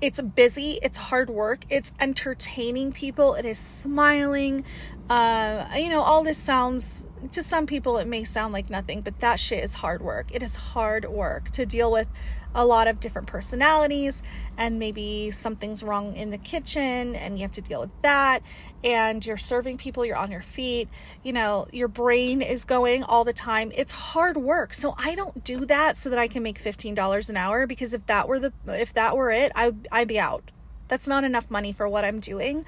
it's 0.00 0.20
busy, 0.20 0.78
it's 0.82 0.96
hard 0.96 1.30
work, 1.30 1.64
it's 1.70 1.92
entertaining 1.98 2.92
people, 2.92 3.34
it 3.34 3.46
is 3.46 3.58
smiling. 3.58 4.64
Uh, 5.08 5.68
you 5.76 5.88
know, 5.88 6.00
all 6.00 6.24
this 6.24 6.38
sounds 6.38 7.06
to 7.30 7.42
some 7.42 7.66
people, 7.66 7.98
it 7.98 8.06
may 8.06 8.24
sound 8.24 8.52
like 8.52 8.68
nothing, 8.68 9.02
but 9.02 9.20
that 9.20 9.38
shit 9.38 9.62
is 9.62 9.74
hard 9.74 10.02
work. 10.02 10.34
It 10.34 10.42
is 10.42 10.56
hard 10.56 11.04
work 11.04 11.50
to 11.50 11.64
deal 11.64 11.92
with 11.92 12.08
a 12.56 12.64
lot 12.64 12.88
of 12.88 12.98
different 12.98 13.28
personalities, 13.28 14.22
and 14.56 14.78
maybe 14.78 15.30
something's 15.30 15.82
wrong 15.82 16.16
in 16.16 16.30
the 16.30 16.38
kitchen, 16.38 17.14
and 17.14 17.38
you 17.38 17.42
have 17.42 17.52
to 17.52 17.60
deal 17.60 17.80
with 17.80 17.90
that. 18.02 18.42
And 18.82 19.24
you're 19.24 19.36
serving 19.36 19.78
people, 19.78 20.04
you're 20.04 20.16
on 20.16 20.30
your 20.30 20.42
feet, 20.42 20.88
you 21.22 21.32
know, 21.32 21.68
your 21.72 21.88
brain 21.88 22.42
is 22.42 22.64
going 22.64 23.04
all 23.04 23.24
the 23.24 23.32
time. 23.32 23.72
It's 23.74 23.92
hard 23.92 24.36
work. 24.36 24.74
So 24.74 24.94
I 24.98 25.14
don't 25.14 25.44
do 25.44 25.66
that 25.66 25.96
so 25.96 26.10
that 26.10 26.18
I 26.18 26.28
can 26.28 26.42
make 26.42 26.58
$15 26.58 27.30
an 27.30 27.36
hour 27.36 27.66
because 27.66 27.92
if 27.92 28.06
that 28.06 28.26
were 28.26 28.38
the 28.38 28.52
if 28.66 28.92
that 28.94 29.16
were 29.16 29.30
it, 29.30 29.52
I 29.54 29.72
I'd 29.92 30.08
be 30.08 30.18
out. 30.18 30.50
That's 30.88 31.08
not 31.08 31.24
enough 31.24 31.50
money 31.50 31.72
for 31.72 31.88
what 31.88 32.04
I'm 32.04 32.20
doing. 32.20 32.64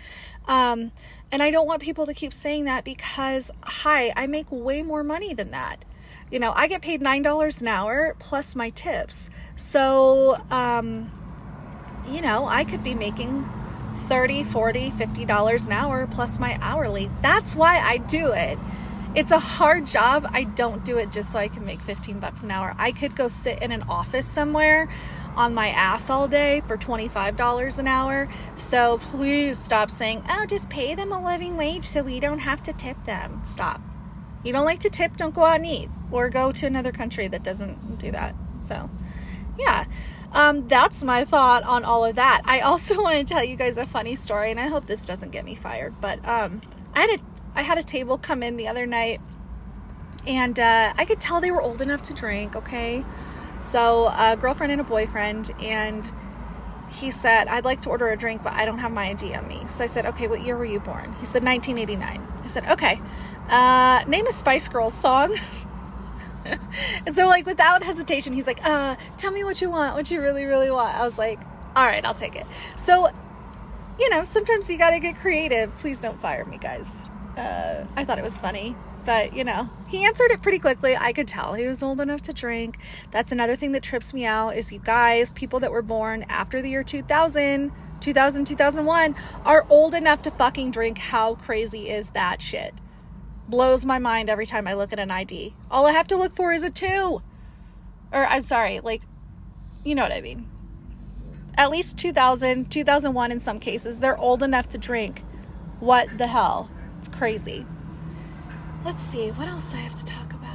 Um, 0.46 0.92
and 1.30 1.42
I 1.42 1.50
don't 1.50 1.66
want 1.66 1.82
people 1.82 2.06
to 2.06 2.14
keep 2.14 2.32
saying 2.32 2.64
that 2.64 2.84
because, 2.84 3.50
hi, 3.62 4.12
I 4.16 4.26
make 4.26 4.46
way 4.50 4.82
more 4.82 5.02
money 5.04 5.34
than 5.34 5.50
that. 5.50 5.84
You 6.30 6.38
know, 6.38 6.52
I 6.54 6.66
get 6.66 6.82
paid 6.82 7.00
$9 7.00 7.60
an 7.60 7.68
hour 7.68 8.14
plus 8.18 8.54
my 8.54 8.70
tips. 8.70 9.30
So, 9.56 10.38
um, 10.50 11.10
you 12.08 12.20
know, 12.20 12.46
I 12.46 12.64
could 12.64 12.82
be 12.82 12.94
making 12.94 13.48
30, 14.08 14.44
40, 14.44 14.90
50 14.90 15.24
dollars 15.24 15.66
an 15.66 15.72
hour 15.72 16.06
plus 16.06 16.38
my 16.38 16.58
hourly. 16.62 17.10
That's 17.20 17.54
why 17.54 17.78
I 17.78 17.98
do 17.98 18.32
it. 18.32 18.58
It's 19.14 19.30
a 19.30 19.38
hard 19.38 19.86
job. 19.86 20.26
I 20.32 20.44
don't 20.44 20.84
do 20.84 20.98
it 20.98 21.10
just 21.10 21.32
so 21.32 21.38
I 21.38 21.48
can 21.48 21.64
make 21.64 21.80
15 21.80 22.18
bucks 22.18 22.42
an 22.42 22.50
hour. 22.50 22.74
I 22.78 22.92
could 22.92 23.16
go 23.16 23.28
sit 23.28 23.62
in 23.62 23.72
an 23.72 23.82
office 23.88 24.26
somewhere 24.26 24.88
on 25.38 25.54
my 25.54 25.68
ass 25.68 26.10
all 26.10 26.26
day 26.26 26.60
for 26.60 26.76
$25 26.76 27.78
an 27.78 27.86
hour. 27.86 28.28
So 28.56 28.98
please 28.98 29.56
stop 29.56 29.88
saying, 29.90 30.24
oh, 30.28 30.44
just 30.46 30.68
pay 30.68 30.96
them 30.96 31.12
a 31.12 31.24
living 31.24 31.56
wage 31.56 31.84
so 31.84 32.02
we 32.02 32.18
don't 32.18 32.40
have 32.40 32.62
to 32.64 32.72
tip 32.72 33.02
them. 33.04 33.40
Stop. 33.44 33.80
You 34.42 34.52
don't 34.52 34.64
like 34.64 34.80
to 34.80 34.90
tip, 34.90 35.16
don't 35.16 35.34
go 35.34 35.44
out 35.44 35.56
and 35.56 35.66
eat 35.66 35.88
or 36.10 36.28
go 36.28 36.50
to 36.52 36.66
another 36.66 36.90
country 36.90 37.28
that 37.28 37.44
doesn't 37.44 37.98
do 37.98 38.10
that. 38.10 38.34
So, 38.58 38.90
yeah. 39.56 39.84
Um, 40.32 40.68
that's 40.68 41.02
my 41.02 41.24
thought 41.24 41.62
on 41.62 41.84
all 41.84 42.04
of 42.04 42.16
that. 42.16 42.42
I 42.44 42.60
also 42.60 43.00
want 43.02 43.26
to 43.26 43.32
tell 43.32 43.44
you 43.44 43.56
guys 43.56 43.78
a 43.78 43.86
funny 43.86 44.16
story, 44.16 44.50
and 44.50 44.60
I 44.60 44.66
hope 44.66 44.86
this 44.86 45.06
doesn't 45.06 45.30
get 45.30 45.44
me 45.44 45.54
fired. 45.54 46.00
But 46.00 46.26
um, 46.28 46.60
I 46.94 47.02
had 47.02 47.20
a 47.20 47.22
I 47.54 47.62
had 47.62 47.78
a 47.78 47.82
table 47.82 48.18
come 48.18 48.42
in 48.42 48.56
the 48.56 48.68
other 48.68 48.86
night, 48.86 49.20
and 50.26 50.58
uh, 50.58 50.92
I 50.96 51.04
could 51.04 51.20
tell 51.20 51.40
they 51.40 51.50
were 51.50 51.62
old 51.62 51.80
enough 51.80 52.02
to 52.04 52.14
drink. 52.14 52.56
Okay, 52.56 53.04
so, 53.60 54.06
a 54.08 54.36
girlfriend 54.40 54.72
and 54.72 54.80
a 54.80 54.84
boyfriend, 54.84 55.50
and 55.60 56.10
he 56.90 57.10
said, 57.10 57.48
I'd 57.48 57.64
like 57.64 57.80
to 57.82 57.90
order 57.90 58.08
a 58.08 58.16
drink, 58.16 58.42
but 58.42 58.52
I 58.52 58.64
don't 58.64 58.78
have 58.78 58.92
my 58.92 59.08
ID 59.10 59.34
on 59.34 59.46
me. 59.46 59.62
So 59.68 59.84
I 59.84 59.86
said, 59.86 60.06
Okay, 60.06 60.26
what 60.26 60.42
year 60.42 60.56
were 60.56 60.64
you 60.64 60.80
born? 60.80 61.14
He 61.20 61.26
said, 61.26 61.44
1989. 61.44 62.26
I 62.42 62.46
said, 62.46 62.66
Okay, 62.66 63.00
uh, 63.48 64.04
name 64.06 64.26
a 64.26 64.32
Spice 64.32 64.68
Girls 64.68 64.94
song. 64.94 65.36
and 67.06 67.14
so, 67.14 67.26
like, 67.26 67.46
without 67.46 67.82
hesitation, 67.82 68.32
he's 68.32 68.46
like, 68.46 68.64
uh, 68.64 68.96
Tell 69.16 69.32
me 69.32 69.44
what 69.44 69.60
you 69.60 69.70
want, 69.70 69.96
what 69.96 70.10
you 70.10 70.20
really, 70.20 70.44
really 70.44 70.70
want. 70.70 70.96
I 70.96 71.04
was 71.04 71.18
like, 71.18 71.40
All 71.76 71.84
right, 71.84 72.04
I'll 72.04 72.14
take 72.14 72.36
it. 72.36 72.46
So, 72.76 73.10
you 73.98 74.08
know, 74.10 74.24
sometimes 74.24 74.70
you 74.70 74.78
gotta 74.78 75.00
get 75.00 75.16
creative. 75.18 75.76
Please 75.78 76.00
don't 76.00 76.20
fire 76.20 76.44
me, 76.44 76.58
guys. 76.58 76.88
Uh, 77.36 77.84
I 77.96 78.04
thought 78.04 78.18
it 78.18 78.24
was 78.24 78.38
funny. 78.38 78.76
But, 79.08 79.34
you 79.34 79.42
know, 79.42 79.70
he 79.86 80.04
answered 80.04 80.32
it 80.32 80.42
pretty 80.42 80.58
quickly. 80.58 80.94
I 80.94 81.14
could 81.14 81.26
tell 81.26 81.54
he 81.54 81.66
was 81.66 81.82
old 81.82 81.98
enough 81.98 82.20
to 82.24 82.32
drink. 82.34 82.76
That's 83.10 83.32
another 83.32 83.56
thing 83.56 83.72
that 83.72 83.82
trips 83.82 84.12
me 84.12 84.26
out 84.26 84.50
is 84.50 84.70
you 84.70 84.80
guys, 84.80 85.32
people 85.32 85.60
that 85.60 85.72
were 85.72 85.80
born 85.80 86.26
after 86.28 86.60
the 86.60 86.68
year 86.68 86.84
2000, 86.84 87.72
2000, 88.00 88.44
2001 88.44 89.14
are 89.46 89.66
old 89.70 89.94
enough 89.94 90.20
to 90.20 90.30
fucking 90.30 90.72
drink. 90.72 90.98
How 90.98 91.36
crazy 91.36 91.88
is 91.88 92.10
that 92.10 92.42
shit? 92.42 92.74
Blows 93.48 93.86
my 93.86 93.98
mind 93.98 94.28
every 94.28 94.44
time 94.44 94.68
I 94.68 94.74
look 94.74 94.92
at 94.92 94.98
an 94.98 95.10
ID. 95.10 95.54
All 95.70 95.86
I 95.86 95.92
have 95.92 96.08
to 96.08 96.16
look 96.18 96.36
for 96.36 96.52
is 96.52 96.62
a 96.62 96.68
2. 96.68 97.22
Or 98.12 98.26
I'm 98.26 98.42
sorry, 98.42 98.80
like 98.80 99.00
you 99.84 99.94
know 99.94 100.02
what 100.02 100.12
I 100.12 100.20
mean. 100.20 100.50
At 101.56 101.70
least 101.70 101.96
2000, 101.96 102.70
2001 102.70 103.32
in 103.32 103.40
some 103.40 103.58
cases. 103.58 104.00
They're 104.00 104.18
old 104.18 104.42
enough 104.42 104.68
to 104.68 104.76
drink. 104.76 105.22
What 105.80 106.18
the 106.18 106.26
hell? 106.26 106.70
It's 106.98 107.08
crazy. 107.08 107.64
Let's 108.84 109.02
see, 109.02 109.32
what 109.32 109.48
else 109.48 109.74
I 109.74 109.78
have 109.78 109.96
to 109.96 110.04
talk 110.04 110.32
about? 110.32 110.54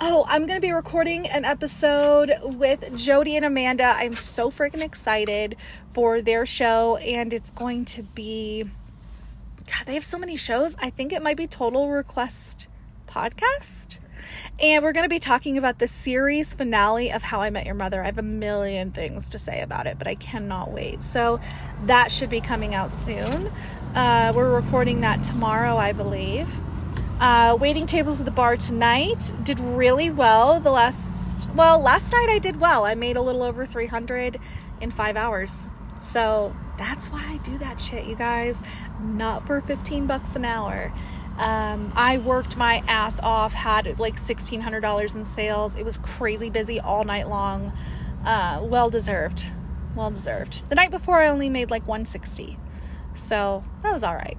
Oh, 0.00 0.24
I'm 0.28 0.46
going 0.46 0.56
to 0.56 0.66
be 0.66 0.72
recording 0.72 1.26
an 1.28 1.44
episode 1.44 2.32
with 2.42 2.96
Jody 2.96 3.36
and 3.36 3.44
Amanda. 3.44 3.84
I'm 3.84 4.14
so 4.14 4.50
freaking 4.50 4.82
excited 4.82 5.56
for 5.92 6.22
their 6.22 6.46
show, 6.46 6.96
and 6.98 7.32
it's 7.32 7.50
going 7.50 7.86
to 7.86 8.02
be. 8.02 8.64
God, 9.66 9.86
they 9.86 9.94
have 9.94 10.04
so 10.04 10.16
many 10.16 10.36
shows. 10.36 10.76
I 10.80 10.90
think 10.90 11.12
it 11.12 11.22
might 11.22 11.36
be 11.36 11.48
Total 11.48 11.90
Request 11.90 12.68
Podcast. 13.08 13.98
And 14.60 14.84
we're 14.84 14.92
going 14.92 15.04
to 15.04 15.10
be 15.10 15.18
talking 15.18 15.58
about 15.58 15.80
the 15.80 15.88
series 15.88 16.54
finale 16.54 17.10
of 17.10 17.22
How 17.22 17.40
I 17.40 17.50
Met 17.50 17.66
Your 17.66 17.74
Mother. 17.74 18.00
I 18.00 18.06
have 18.06 18.18
a 18.18 18.22
million 18.22 18.92
things 18.92 19.30
to 19.30 19.38
say 19.38 19.60
about 19.60 19.86
it, 19.88 19.98
but 19.98 20.06
I 20.06 20.14
cannot 20.14 20.70
wait. 20.70 21.02
So 21.02 21.40
that 21.86 22.12
should 22.12 22.30
be 22.30 22.40
coming 22.40 22.74
out 22.74 22.92
soon. 22.92 23.50
Uh, 23.94 24.32
we're 24.34 24.54
recording 24.54 25.00
that 25.00 25.24
tomorrow, 25.24 25.76
I 25.76 25.92
believe. 25.92 26.48
Uh, 27.20 27.56
waiting 27.60 27.86
tables 27.86 28.18
at 28.20 28.24
the 28.24 28.32
bar 28.32 28.56
tonight 28.56 29.32
did 29.44 29.60
really 29.60 30.10
well. 30.10 30.60
The 30.60 30.70
last, 30.70 31.48
well, 31.54 31.78
last 31.78 32.12
night 32.12 32.28
I 32.28 32.38
did 32.38 32.60
well. 32.60 32.84
I 32.84 32.94
made 32.94 33.16
a 33.16 33.22
little 33.22 33.42
over 33.42 33.64
300 33.64 34.38
in 34.80 34.90
five 34.90 35.16
hours. 35.16 35.68
So 36.00 36.54
that's 36.76 37.10
why 37.10 37.24
I 37.26 37.38
do 37.38 37.56
that 37.58 37.80
shit, 37.80 38.04
you 38.04 38.16
guys. 38.16 38.62
Not 39.00 39.46
for 39.46 39.60
15 39.60 40.06
bucks 40.06 40.36
an 40.36 40.44
hour. 40.44 40.92
Um, 41.38 41.92
I 41.96 42.18
worked 42.18 42.56
my 42.56 42.82
ass 42.86 43.20
off, 43.20 43.52
had 43.52 43.98
like 43.98 44.16
$1,600 44.16 45.14
in 45.14 45.24
sales. 45.24 45.74
It 45.76 45.84
was 45.84 45.98
crazy 45.98 46.50
busy 46.50 46.80
all 46.80 47.04
night 47.04 47.28
long. 47.28 47.72
Uh, 48.24 48.60
well 48.62 48.90
deserved. 48.90 49.44
Well 49.94 50.10
deserved. 50.10 50.68
The 50.68 50.74
night 50.74 50.90
before, 50.90 51.20
I 51.20 51.28
only 51.28 51.48
made 51.48 51.70
like 51.70 51.86
160. 51.86 52.58
So 53.14 53.64
that 53.82 53.92
was 53.92 54.04
all 54.04 54.14
right. 54.14 54.36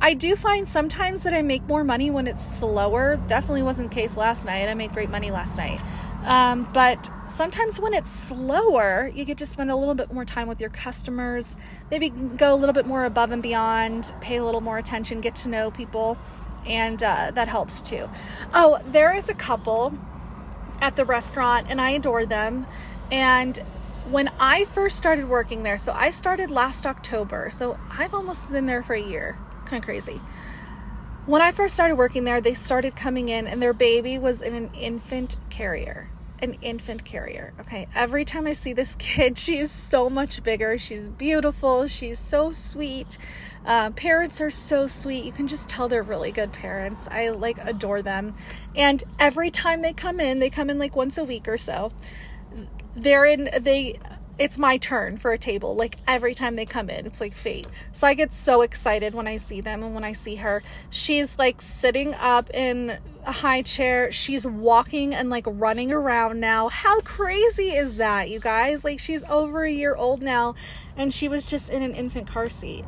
I 0.00 0.14
do 0.14 0.36
find 0.36 0.66
sometimes 0.66 1.22
that 1.22 1.34
I 1.34 1.42
make 1.42 1.66
more 1.66 1.84
money 1.84 2.10
when 2.10 2.26
it's 2.26 2.44
slower. 2.44 3.16
Definitely 3.26 3.62
wasn't 3.62 3.90
the 3.90 3.94
case 3.94 4.16
last 4.16 4.44
night. 4.44 4.68
I 4.68 4.74
made 4.74 4.92
great 4.92 5.10
money 5.10 5.30
last 5.30 5.56
night. 5.56 5.80
Um, 6.24 6.68
but 6.72 7.10
sometimes 7.26 7.78
when 7.78 7.92
it's 7.92 8.08
slower, 8.08 9.10
you 9.14 9.24
get 9.24 9.38
to 9.38 9.46
spend 9.46 9.70
a 9.70 9.76
little 9.76 9.94
bit 9.94 10.12
more 10.12 10.24
time 10.24 10.48
with 10.48 10.58
your 10.58 10.70
customers, 10.70 11.56
maybe 11.90 12.08
go 12.08 12.54
a 12.54 12.56
little 12.56 12.72
bit 12.72 12.86
more 12.86 13.04
above 13.04 13.30
and 13.30 13.42
beyond, 13.42 14.12
pay 14.20 14.36
a 14.36 14.44
little 14.44 14.62
more 14.62 14.78
attention, 14.78 15.20
get 15.20 15.36
to 15.36 15.48
know 15.48 15.70
people, 15.70 16.16
and 16.66 17.02
uh, 17.02 17.30
that 17.34 17.48
helps 17.48 17.82
too. 17.82 18.08
Oh, 18.54 18.80
there 18.86 19.14
is 19.14 19.28
a 19.28 19.34
couple 19.34 19.92
at 20.80 20.96
the 20.96 21.04
restaurant, 21.04 21.66
and 21.68 21.78
I 21.78 21.90
adore 21.90 22.24
them. 22.24 22.66
And 23.12 23.58
when 24.10 24.30
I 24.40 24.64
first 24.64 24.96
started 24.96 25.28
working 25.28 25.62
there, 25.62 25.76
so 25.76 25.92
I 25.92 26.10
started 26.10 26.50
last 26.50 26.86
October, 26.86 27.50
so 27.50 27.78
I've 27.90 28.14
almost 28.14 28.50
been 28.50 28.64
there 28.64 28.82
for 28.82 28.94
a 28.94 29.02
year 29.02 29.36
kind 29.66 29.82
of 29.82 29.84
crazy. 29.84 30.20
When 31.26 31.40
I 31.40 31.52
first 31.52 31.72
started 31.72 31.96
working 31.96 32.24
there, 32.24 32.42
they 32.42 32.52
started 32.52 32.96
coming 32.96 33.30
in 33.30 33.46
and 33.46 33.62
their 33.62 33.72
baby 33.72 34.18
was 34.18 34.42
in 34.42 34.54
an 34.54 34.70
infant 34.74 35.36
carrier. 35.48 36.10
An 36.40 36.58
infant 36.60 37.04
carrier. 37.06 37.54
Okay. 37.60 37.88
Every 37.94 38.26
time 38.26 38.46
I 38.46 38.52
see 38.52 38.74
this 38.74 38.94
kid, 38.98 39.38
she 39.38 39.56
is 39.58 39.70
so 39.70 40.10
much 40.10 40.42
bigger. 40.42 40.76
She's 40.76 41.08
beautiful. 41.08 41.86
She's 41.86 42.18
so 42.18 42.52
sweet. 42.52 43.16
Uh, 43.64 43.90
parents 43.92 44.42
are 44.42 44.50
so 44.50 44.86
sweet. 44.86 45.24
You 45.24 45.32
can 45.32 45.46
just 45.46 45.70
tell 45.70 45.88
they're 45.88 46.02
really 46.02 46.30
good 46.30 46.52
parents. 46.52 47.08
I 47.10 47.30
like 47.30 47.56
adore 47.58 48.02
them. 48.02 48.34
And 48.76 49.02
every 49.18 49.50
time 49.50 49.80
they 49.80 49.94
come 49.94 50.20
in, 50.20 50.40
they 50.40 50.50
come 50.50 50.68
in 50.68 50.78
like 50.78 50.94
once 50.94 51.16
a 51.16 51.24
week 51.24 51.48
or 51.48 51.56
so. 51.56 51.90
They're 52.94 53.24
in, 53.24 53.48
they, 53.60 53.98
it's 54.38 54.58
my 54.58 54.76
turn 54.76 55.16
for 55.16 55.32
a 55.32 55.38
table 55.38 55.76
like 55.76 55.96
every 56.08 56.34
time 56.34 56.56
they 56.56 56.66
come 56.66 56.90
in 56.90 57.06
it's 57.06 57.20
like 57.20 57.32
fate. 57.32 57.66
So 57.92 58.06
i 58.06 58.14
get 58.14 58.32
so 58.32 58.62
excited 58.62 59.14
when 59.14 59.26
i 59.26 59.36
see 59.36 59.60
them 59.60 59.82
and 59.82 59.94
when 59.94 60.04
i 60.04 60.12
see 60.12 60.36
her. 60.36 60.62
She's 60.90 61.38
like 61.38 61.60
sitting 61.60 62.14
up 62.14 62.50
in 62.52 62.98
a 63.26 63.32
high 63.32 63.62
chair. 63.62 64.10
She's 64.10 64.46
walking 64.46 65.14
and 65.14 65.30
like 65.30 65.44
running 65.46 65.92
around 65.92 66.40
now. 66.40 66.68
How 66.68 67.00
crazy 67.00 67.70
is 67.70 67.96
that 67.96 68.28
you 68.28 68.40
guys? 68.40 68.84
Like 68.84 68.98
she's 68.98 69.24
over 69.24 69.62
a 69.64 69.70
year 69.70 69.94
old 69.94 70.20
now 70.20 70.54
and 70.96 71.12
she 71.12 71.28
was 71.28 71.48
just 71.48 71.70
in 71.70 71.82
an 71.82 71.94
infant 71.94 72.26
car 72.26 72.48
seat. 72.48 72.84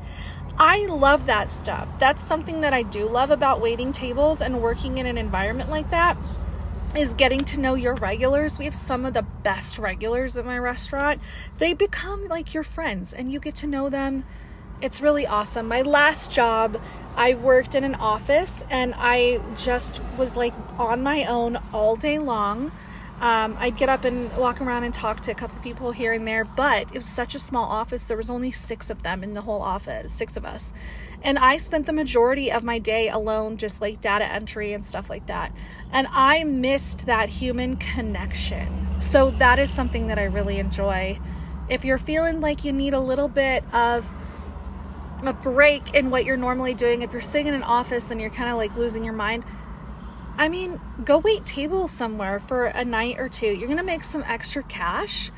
I 0.59 0.87
love 0.87 1.27
that 1.27 1.51
stuff. 1.51 1.87
That's 1.99 2.25
something 2.25 2.61
that 2.63 2.73
i 2.73 2.83
do 2.83 3.09
love 3.09 3.31
about 3.31 3.61
waiting 3.61 3.93
tables 3.93 4.41
and 4.41 4.63
working 4.63 4.99
in 4.99 5.07
an 5.07 5.19
environment 5.19 5.71
like 5.71 5.91
that 5.91 6.17
is 6.95 7.13
getting 7.15 7.45
to 7.45 7.59
know 7.59 7.75
your 7.75 7.95
regulars. 7.95 8.59
We 8.59 8.65
have 8.65 8.75
some 8.75 9.05
of 9.05 9.15
the 9.15 9.23
best 9.23 9.79
regulars 9.79 10.37
at 10.37 10.45
my 10.45 10.59
restaurant. 10.59 11.21
They 11.59 11.75
become 11.75 12.29
like 12.29 12.55
your 12.55 12.63
friends 12.63 13.13
and 13.13 13.33
you 13.33 13.41
get 13.41 13.55
to 13.57 13.67
know 13.67 13.89
them. 13.89 14.25
It's 14.81 15.01
really 15.01 15.27
awesome. 15.27 15.69
My 15.69 15.83
last 15.83 16.31
job, 16.31 16.81
I 17.17 17.35
worked 17.35 17.75
in 17.75 17.83
an 17.83 17.95
office 17.95 18.65
and 18.71 18.95
I 18.97 19.41
just 19.57 20.01
was 20.19 20.37
like 20.37 20.55
on 20.79 21.03
my 21.03 21.25
own 21.25 21.59
all 21.73 21.97
day 21.97 22.19
long. 22.19 22.73
Um, 23.21 23.57
I'd 23.59 23.79
get 23.79 23.89
up 23.89 24.05
and 24.05 24.31
walk 24.37 24.61
around 24.61 24.85
and 24.85 24.93
talk 24.93 25.21
to 25.23 25.31
a 25.31 25.35
couple 25.35 25.57
of 25.57 25.63
people 25.63 25.91
here 25.91 26.13
and 26.13 26.29
there, 26.29 26.45
but 26.45 26.83
it 26.95 26.99
was 26.99 27.09
such 27.09 27.35
a 27.35 27.39
small 27.39 27.65
office. 27.65 28.07
There 28.07 28.17
was 28.17 28.29
only 28.29 28.53
six 28.53 28.91
of 28.91 29.03
them 29.03 29.25
in 29.25 29.33
the 29.33 29.41
whole 29.41 29.63
office, 29.63 30.13
six 30.13 30.37
of 30.37 30.45
us. 30.45 30.75
And 31.23 31.39
I 31.39 31.57
spent 31.57 31.87
the 31.87 31.95
majority 31.95 32.53
of 32.53 32.63
my 32.63 32.79
day 32.79 33.09
alone, 33.09 33.57
just 33.57 33.81
like 33.81 34.03
data 34.03 34.27
entry 34.27 34.75
and 34.75 34.85
stuff 34.85 35.09
like 35.09 35.27
that. 35.27 35.51
And 35.93 36.07
I 36.11 36.45
missed 36.45 37.07
that 37.07 37.31
human 37.31 37.77
connection. 37.77 38.87
So 39.01 39.31
that 39.33 39.59
is 39.59 39.71
something 39.71 40.09
that 40.09 40.19
I 40.19 40.25
really 40.25 40.59
enjoy. 40.59 41.19
If 41.71 41.87
you're 41.87 41.99
feeling 41.99 42.41
like 42.41 42.65
you 42.65 42.73
need 42.73 42.93
a 42.93 43.01
little 43.01 43.29
bit 43.29 43.65
of 43.75 44.13
a 45.25 45.33
break 45.33 45.95
in 45.95 46.11
what 46.11 46.27
you're 46.27 46.37
normally 46.37 46.75
doing, 46.75 47.01
if 47.01 47.13
you're 47.13 47.23
sitting 47.23 47.47
in 47.47 47.55
an 47.55 47.63
office 47.63 48.11
and 48.11 48.21
you're 48.21 48.31
kind 48.31 48.51
of 48.51 48.59
like 48.59 48.77
losing 48.77 49.05
your 49.05 49.15
mind, 49.15 49.45
I 50.39 50.49
mean, 50.49 50.81
go 51.05 51.19
wait 51.19 51.47
tables 51.47 51.91
somewhere 51.91 52.39
for 52.39 52.67
a 52.67 52.85
night 52.85 53.19
or 53.19 53.29
two. 53.29 53.47
You're 53.47 53.69
going 53.69 53.79
to 53.79 53.85
make 53.85 54.05
some 54.05 54.23
extra 54.27 54.63
cash 54.63 55.31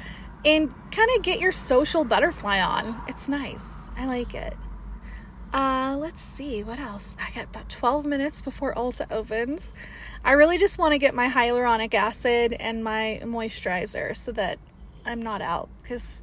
and 0.44 0.72
kind 0.90 1.10
of 1.16 1.22
get 1.22 1.40
your 1.40 1.52
social 1.52 2.04
butterfly 2.04 2.60
on. 2.60 3.00
It's 3.08 3.28
nice. 3.28 3.88
I 3.96 4.06
like 4.06 4.34
it. 4.34 4.56
Uh, 5.52 5.96
let's 5.98 6.20
see 6.20 6.62
what 6.62 6.78
else. 6.78 7.16
I 7.20 7.30
got 7.34 7.44
about 7.44 7.68
12 7.68 8.04
minutes 8.04 8.42
before 8.42 8.74
Ulta 8.74 9.10
opens. 9.10 9.72
I 10.24 10.32
really 10.32 10.58
just 10.58 10.78
want 10.78 10.92
to 10.92 10.98
get 10.98 11.14
my 11.14 11.28
hyaluronic 11.28 11.94
acid 11.94 12.52
and 12.52 12.84
my 12.84 13.20
moisturizer 13.24 14.16
so 14.16 14.32
that 14.32 14.58
I'm 15.06 15.22
not 15.22 15.40
out 15.40 15.70
because 15.82 16.22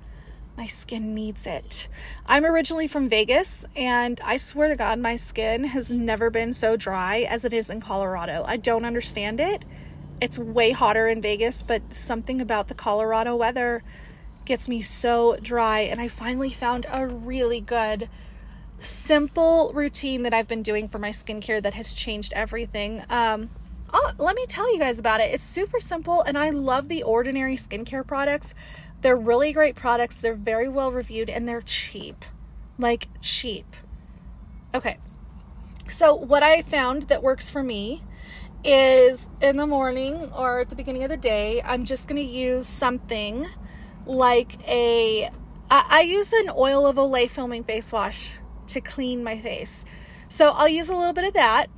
my 0.58 0.66
skin 0.66 1.14
needs 1.14 1.46
it. 1.46 1.88
I'm 2.26 2.46
originally 2.46 2.88
from 2.88 3.10
Vegas, 3.10 3.66
and 3.76 4.20
I 4.24 4.38
swear 4.38 4.70
to 4.70 4.76
God, 4.76 5.00
my 5.00 5.16
skin 5.16 5.66
has 5.66 5.90
never 5.90 6.30
been 6.30 6.54
so 6.54 6.76
dry 6.78 7.20
as 7.22 7.44
it 7.44 7.54
is 7.54 7.70
in 7.70 7.82
Colorado. 7.82 8.44
I 8.48 8.58
don't 8.58 8.86
understand 8.86 9.40
it. 9.40 9.66
It's 10.22 10.40
way 10.40 10.72
hotter 10.72 11.08
in 11.08 11.22
Vegas, 11.22 11.62
but 11.62 11.94
something 11.94 12.40
about 12.40 12.70
the 12.70 12.74
Colorado 12.74 13.36
weather 13.36 13.84
gets 14.46 14.70
me 14.70 14.80
so 14.80 15.38
dry. 15.42 15.82
And 15.82 16.00
I 16.00 16.08
finally 16.08 16.52
found 16.52 16.86
a 16.90 17.06
really 17.06 17.60
good, 17.60 18.08
simple 18.80 19.74
routine 19.74 20.22
that 20.22 20.34
I've 20.34 20.48
been 20.48 20.64
doing 20.64 20.88
for 20.88 21.00
my 21.00 21.10
skincare 21.10 21.62
that 21.62 21.74
has 21.74 21.94
changed 21.94 22.32
everything. 22.34 23.04
Um, 23.10 23.50
let 24.18 24.36
me 24.36 24.46
tell 24.48 24.72
you 24.74 24.80
guys 24.80 25.00
about 25.00 25.20
it. 25.20 25.34
It's 25.34 25.44
super 25.44 25.80
simple, 25.80 26.22
and 26.22 26.38
I 26.38 26.50
love 26.50 26.88
the 26.88 27.04
ordinary 27.04 27.56
skincare 27.56 28.06
products. 28.06 28.56
They're 29.02 29.16
really 29.16 29.54
great 29.54 29.76
products. 29.76 30.22
They're 30.22 30.34
very 30.34 30.68
well 30.68 30.92
reviewed 30.92 31.30
and 31.30 31.48
they're 31.48 31.62
cheap. 31.62 32.26
Like 32.78 33.08
cheap. 33.22 33.66
Okay. 34.74 34.98
So, 35.88 36.16
what 36.16 36.44
I 36.44 36.62
found 36.64 37.04
that 37.04 37.22
works 37.22 37.50
for 37.50 37.62
me 37.62 38.02
is 38.64 39.30
in 39.42 39.58
the 39.58 39.68
morning 39.68 40.32
or 40.36 40.62
at 40.62 40.70
the 40.70 40.76
beginning 40.76 41.04
of 41.04 41.10
the 41.10 41.18
day, 41.18 41.62
I'm 41.64 41.86
just 41.86 42.08
going 42.08 42.18
to 42.18 42.28
use 42.28 42.68
something 42.68 43.48
like 44.06 44.58
a. 44.68 45.30
I, 45.70 45.86
I 45.90 46.02
use 46.02 46.34
an 46.34 46.50
oil 46.56 46.88
of 46.88 46.96
Olay 46.96 47.30
filming 47.30 47.64
face 47.64 47.94
wash 47.94 48.34
to 48.68 48.82
clean 48.82 49.24
my 49.24 49.38
face. 49.40 49.86
So, 50.28 50.50
I'll 50.50 50.68
use 50.68 50.90
a 50.90 50.96
little 50.96 51.14
bit 51.14 51.26
of 51.26 51.34
that 51.36 51.70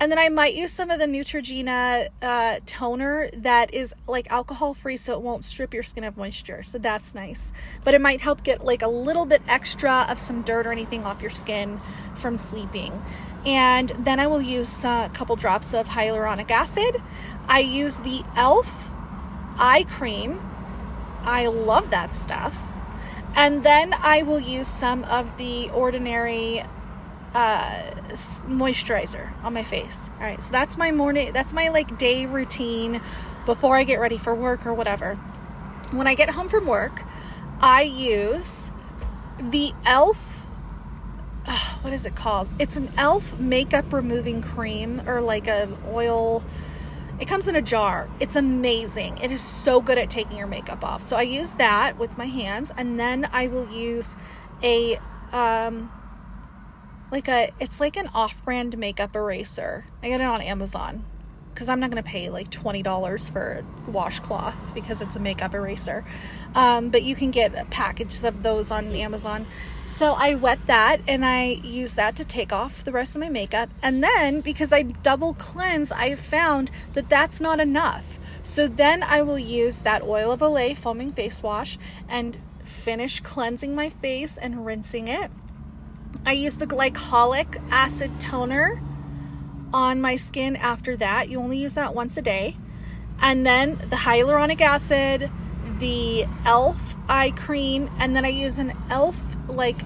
and 0.00 0.10
then 0.10 0.18
I 0.18 0.28
might 0.28 0.54
use 0.54 0.72
some 0.72 0.90
of 0.90 0.98
the 0.98 1.06
Neutrogena 1.06 2.08
uh, 2.20 2.58
toner 2.66 3.30
that 3.36 3.72
is 3.72 3.94
like 4.08 4.30
alcohol 4.32 4.74
free 4.74 4.96
so 4.96 5.12
it 5.14 5.20
won't 5.22 5.44
strip 5.44 5.72
your 5.72 5.84
skin 5.84 6.02
of 6.02 6.16
moisture. 6.16 6.62
So 6.64 6.78
that's 6.78 7.14
nice. 7.14 7.52
But 7.84 7.94
it 7.94 8.00
might 8.00 8.20
help 8.20 8.42
get 8.42 8.64
like 8.64 8.82
a 8.82 8.88
little 8.88 9.26
bit 9.26 9.42
extra 9.46 10.06
of 10.08 10.18
some 10.18 10.42
dirt 10.42 10.66
or 10.66 10.72
anything 10.72 11.04
off 11.04 11.22
your 11.22 11.30
skin 11.30 11.80
from 12.16 12.36
sleeping. 12.36 13.00
And 13.46 13.90
then 13.90 14.18
I 14.18 14.26
will 14.26 14.42
use 14.42 14.84
a 14.84 15.10
couple 15.14 15.36
drops 15.36 15.72
of 15.74 15.88
hyaluronic 15.88 16.50
acid. 16.50 17.00
I 17.46 17.60
use 17.60 17.98
the 17.98 18.20
e.l.f. 18.20 18.90
eye 19.56 19.84
cream. 19.88 20.40
I 21.22 21.46
love 21.46 21.90
that 21.90 22.14
stuff. 22.14 22.60
And 23.34 23.64
then 23.64 23.94
I 23.94 24.22
will 24.22 24.40
use 24.40 24.68
some 24.68 25.04
of 25.04 25.36
the 25.38 25.70
ordinary 25.70 26.62
uh, 27.34 27.90
moisturizer 28.46 29.30
on 29.42 29.54
my 29.54 29.64
face. 29.64 30.10
All 30.18 30.24
right, 30.24 30.42
so 30.42 30.50
that's 30.50 30.76
my 30.76 30.92
morning, 30.92 31.32
that's 31.32 31.52
my 31.52 31.68
like 31.68 31.98
day 31.98 32.26
routine 32.26 33.00
before 33.46 33.76
I 33.76 33.84
get 33.84 34.00
ready 34.00 34.18
for 34.18 34.34
work 34.34 34.66
or 34.66 34.74
whatever. 34.74 35.14
When 35.90 36.06
I 36.06 36.14
get 36.14 36.30
home 36.30 36.48
from 36.48 36.66
work, 36.66 37.02
I 37.60 37.82
use 37.82 38.70
the 39.38 39.68
e.l.f. 39.68 40.46
Uh, 41.46 41.58
what 41.82 41.92
is 41.92 42.06
it 42.06 42.14
called? 42.14 42.48
It's 42.58 42.76
an 42.76 42.86
e.l.f. 42.86 43.38
makeup 43.38 43.92
removing 43.92 44.42
cream 44.42 45.02
or 45.06 45.20
like 45.20 45.48
an 45.48 45.76
oil. 45.88 46.44
It 47.18 47.28
comes 47.28 47.48
in 47.48 47.56
a 47.56 47.62
jar. 47.62 48.08
It's 48.20 48.36
amazing. 48.36 49.18
It 49.18 49.30
is 49.30 49.40
so 49.40 49.80
good 49.80 49.98
at 49.98 50.10
taking 50.10 50.36
your 50.36 50.46
makeup 50.46 50.84
off. 50.84 51.02
So 51.02 51.16
I 51.16 51.22
use 51.22 51.52
that 51.52 51.98
with 51.98 52.16
my 52.16 52.26
hands 52.26 52.72
and 52.76 52.98
then 52.98 53.28
I 53.32 53.48
will 53.48 53.70
use 53.70 54.16
a 54.62 54.98
um, 55.32 55.90
like 57.12 57.28
a 57.28 57.52
it's 57.60 57.78
like 57.78 57.96
an 57.96 58.08
off-brand 58.14 58.76
makeup 58.78 59.14
eraser. 59.14 59.84
I 60.02 60.08
get 60.08 60.20
it 60.20 60.24
on 60.24 60.40
Amazon 60.40 61.04
because 61.52 61.68
I'm 61.68 61.78
not 61.78 61.90
going 61.90 62.02
to 62.02 62.08
pay 62.08 62.30
like 62.30 62.50
$20 62.50 63.30
for 63.30 63.62
a 63.86 63.90
washcloth 63.90 64.74
because 64.74 65.02
it's 65.02 65.16
a 65.16 65.20
makeup 65.20 65.54
eraser. 65.54 66.04
Um, 66.54 66.88
but 66.88 67.02
you 67.02 67.14
can 67.14 67.30
get 67.30 67.68
packages 67.70 68.24
of 68.24 68.42
those 68.42 68.70
on 68.70 68.86
Amazon. 68.92 69.46
So 69.86 70.14
I 70.14 70.34
wet 70.36 70.66
that 70.66 71.02
and 71.06 71.22
I 71.22 71.60
use 71.62 71.94
that 71.94 72.16
to 72.16 72.24
take 72.24 72.54
off 72.54 72.82
the 72.82 72.92
rest 72.92 73.14
of 73.14 73.20
my 73.20 73.28
makeup. 73.28 73.68
And 73.82 74.02
then 74.02 74.40
because 74.40 74.72
I 74.72 74.82
double 74.82 75.34
cleanse, 75.34 75.92
I 75.92 76.14
found 76.14 76.70
that 76.94 77.10
that's 77.10 77.42
not 77.42 77.60
enough. 77.60 78.18
So 78.42 78.66
then 78.66 79.02
I 79.02 79.20
will 79.20 79.38
use 79.38 79.80
that 79.80 80.02
oil 80.02 80.32
of 80.32 80.40
Olay 80.40 80.74
foaming 80.74 81.12
face 81.12 81.42
wash 81.42 81.78
and 82.08 82.38
finish 82.64 83.20
cleansing 83.20 83.74
my 83.74 83.90
face 83.90 84.38
and 84.38 84.64
rinsing 84.64 85.08
it. 85.08 85.30
I 86.24 86.32
use 86.32 86.56
the 86.56 86.66
glycolic 86.66 87.60
acid 87.70 88.20
toner 88.20 88.80
on 89.72 90.00
my 90.00 90.16
skin 90.16 90.56
after 90.56 90.96
that. 90.96 91.28
You 91.28 91.40
only 91.40 91.58
use 91.58 91.74
that 91.74 91.94
once 91.94 92.16
a 92.16 92.22
day. 92.22 92.56
And 93.20 93.46
then 93.46 93.78
the 93.88 93.96
hyaluronic 93.96 94.60
acid, 94.60 95.30
the 95.78 95.86
e.l.f. 96.22 96.96
eye 97.08 97.30
cream, 97.32 97.90
and 97.98 98.14
then 98.14 98.24
I 98.24 98.28
use 98.28 98.58
an 98.58 98.70
e.l.f. 98.70 99.20
like 99.48 99.80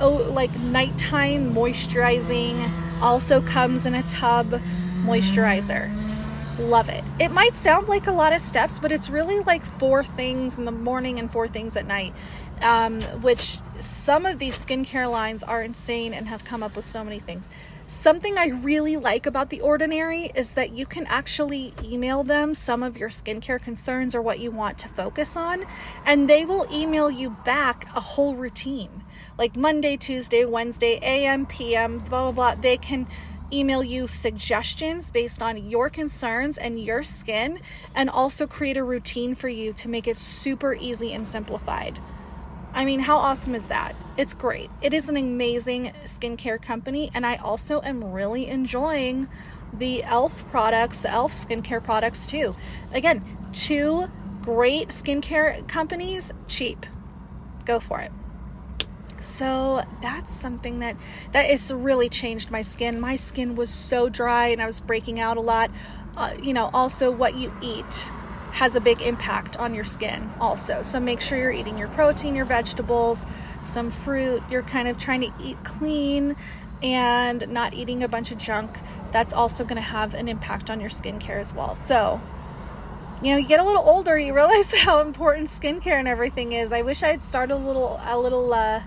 oh 0.00 0.30
like 0.32 0.54
nighttime 0.58 1.54
moisturizing 1.54 2.68
also 3.00 3.40
comes 3.40 3.86
in 3.86 3.94
a 3.94 4.02
tub 4.04 4.60
moisturizer. 5.04 6.03
Love 6.58 6.88
it. 6.88 7.02
It 7.18 7.32
might 7.32 7.54
sound 7.54 7.88
like 7.88 8.06
a 8.06 8.12
lot 8.12 8.32
of 8.32 8.40
steps, 8.40 8.78
but 8.78 8.92
it's 8.92 9.10
really 9.10 9.40
like 9.40 9.64
four 9.64 10.04
things 10.04 10.56
in 10.56 10.64
the 10.64 10.70
morning 10.70 11.18
and 11.18 11.30
four 11.30 11.48
things 11.48 11.76
at 11.76 11.86
night 11.86 12.14
um, 12.62 13.02
which 13.22 13.58
some 13.80 14.26
of 14.26 14.38
these 14.38 14.56
skincare 14.64 15.10
lines 15.10 15.42
are 15.42 15.62
insane 15.62 16.14
and 16.14 16.28
have 16.28 16.44
come 16.44 16.62
up 16.62 16.76
with 16.76 16.84
so 16.84 17.04
many 17.04 17.18
things. 17.18 17.50
Something 17.86 18.38
I 18.38 18.46
really 18.46 18.96
like 18.96 19.26
about 19.26 19.50
The 19.50 19.60
Ordinary 19.60 20.32
is 20.34 20.52
that 20.52 20.72
you 20.72 20.86
can 20.86 21.06
actually 21.06 21.74
email 21.82 22.24
them 22.24 22.54
some 22.54 22.82
of 22.82 22.96
your 22.96 23.10
skincare 23.10 23.62
concerns 23.62 24.14
or 24.14 24.22
what 24.22 24.38
you 24.38 24.50
want 24.50 24.78
to 24.78 24.88
focus 24.88 25.36
on, 25.36 25.64
and 26.06 26.28
they 26.28 26.46
will 26.46 26.66
email 26.72 27.10
you 27.10 27.30
back 27.44 27.86
a 27.94 28.00
whole 28.00 28.34
routine. 28.34 29.04
Like 29.36 29.56
Monday, 29.56 29.96
Tuesday, 29.96 30.44
Wednesday, 30.44 30.98
AM, 31.02 31.44
PM, 31.44 31.98
blah, 31.98 32.30
blah, 32.30 32.32
blah. 32.32 32.54
They 32.54 32.78
can 32.78 33.06
email 33.58 33.82
you 33.82 34.06
suggestions 34.06 35.10
based 35.10 35.42
on 35.42 35.68
your 35.68 35.88
concerns 35.90 36.58
and 36.58 36.80
your 36.80 37.02
skin, 37.02 37.60
and 37.94 38.10
also 38.10 38.46
create 38.46 38.76
a 38.76 38.84
routine 38.84 39.34
for 39.34 39.48
you 39.48 39.72
to 39.74 39.88
make 39.88 40.06
it 40.08 40.18
super 40.18 40.74
easy 40.74 41.12
and 41.12 41.26
simplified. 41.26 41.98
I 42.72 42.84
mean, 42.84 43.00
how 43.00 43.18
awesome 43.18 43.54
is 43.54 43.66
that? 43.68 43.94
It's 44.16 44.34
great. 44.34 44.70
It 44.82 44.92
is 44.92 45.08
an 45.08 45.16
amazing 45.16 45.92
skincare 46.04 46.60
company, 46.60 47.10
and 47.14 47.24
I 47.24 47.36
also 47.36 47.80
am 47.82 48.12
really 48.12 48.48
enjoying 48.48 49.28
the 49.72 49.98
e.l.f. 49.98 50.44
products, 50.50 51.00
the 51.00 51.08
e.l.f. 51.08 51.32
skincare 51.32 51.82
products 51.82 52.26
too. 52.26 52.54
Again, 52.92 53.22
two 53.52 54.06
great 54.42 54.88
skincare 54.88 55.66
companies, 55.68 56.32
cheap. 56.48 56.86
Go 57.64 57.80
for 57.80 58.00
it. 58.00 58.12
So 59.24 59.82
that's 60.02 60.30
something 60.30 60.80
that 60.80 60.96
that 61.32 61.72
really 61.74 62.08
changed 62.08 62.50
my 62.50 62.60
skin. 62.60 63.00
My 63.00 63.16
skin 63.16 63.56
was 63.56 63.70
so 63.70 64.08
dry 64.10 64.48
and 64.48 64.60
I 64.60 64.66
was 64.66 64.80
breaking 64.80 65.18
out 65.18 65.38
a 65.38 65.40
lot. 65.40 65.70
Uh, 66.16 66.34
you 66.42 66.52
know, 66.52 66.70
also 66.74 67.10
what 67.10 67.34
you 67.34 67.52
eat 67.62 68.10
has 68.52 68.76
a 68.76 68.80
big 68.80 69.00
impact 69.00 69.56
on 69.56 69.74
your 69.74 69.82
skin 69.82 70.30
also. 70.40 70.82
So 70.82 71.00
make 71.00 71.20
sure 71.20 71.38
you're 71.38 71.50
eating 71.50 71.78
your 71.78 71.88
protein, 71.88 72.36
your 72.36 72.44
vegetables, 72.44 73.26
some 73.64 73.90
fruit. 73.90 74.42
You're 74.50 74.62
kind 74.62 74.88
of 74.88 74.98
trying 74.98 75.22
to 75.22 75.32
eat 75.42 75.56
clean 75.64 76.36
and 76.82 77.48
not 77.48 77.72
eating 77.72 78.02
a 78.02 78.08
bunch 78.08 78.30
of 78.30 78.36
junk. 78.36 78.78
That's 79.10 79.32
also 79.32 79.64
going 79.64 79.76
to 79.76 79.80
have 79.80 80.12
an 80.12 80.28
impact 80.28 80.68
on 80.68 80.80
your 80.80 80.90
skincare 80.90 81.40
as 81.40 81.54
well. 81.54 81.74
So 81.74 82.20
you 83.22 83.30
know, 83.30 83.38
you 83.38 83.46
get 83.46 83.58
a 83.58 83.64
little 83.64 83.82
older, 83.82 84.18
you 84.18 84.34
realize 84.34 84.72
how 84.76 85.00
important 85.00 85.48
skincare 85.48 85.98
and 85.98 86.06
everything 86.06 86.52
is. 86.52 86.72
I 86.72 86.82
wish 86.82 87.02
I 87.02 87.08
had 87.08 87.22
started 87.22 87.54
a 87.54 87.56
little, 87.56 87.98
a 88.04 88.18
little, 88.18 88.52
uh, 88.52 88.82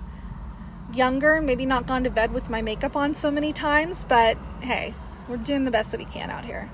younger, 0.94 1.42
maybe 1.42 1.66
not 1.66 1.86
gone 1.86 2.04
to 2.04 2.10
bed 2.10 2.32
with 2.32 2.50
my 2.50 2.62
makeup 2.62 2.96
on 2.96 3.14
so 3.14 3.30
many 3.32 3.54
times, 3.54 4.06
but 4.06 4.38
hey, 4.62 4.94
we're 5.28 5.38
doing 5.38 5.64
the 5.64 5.72
best 5.72 5.92
that 5.92 6.00
we 6.00 6.06
can 6.06 6.30
out 6.30 6.46
here. 6.46 6.70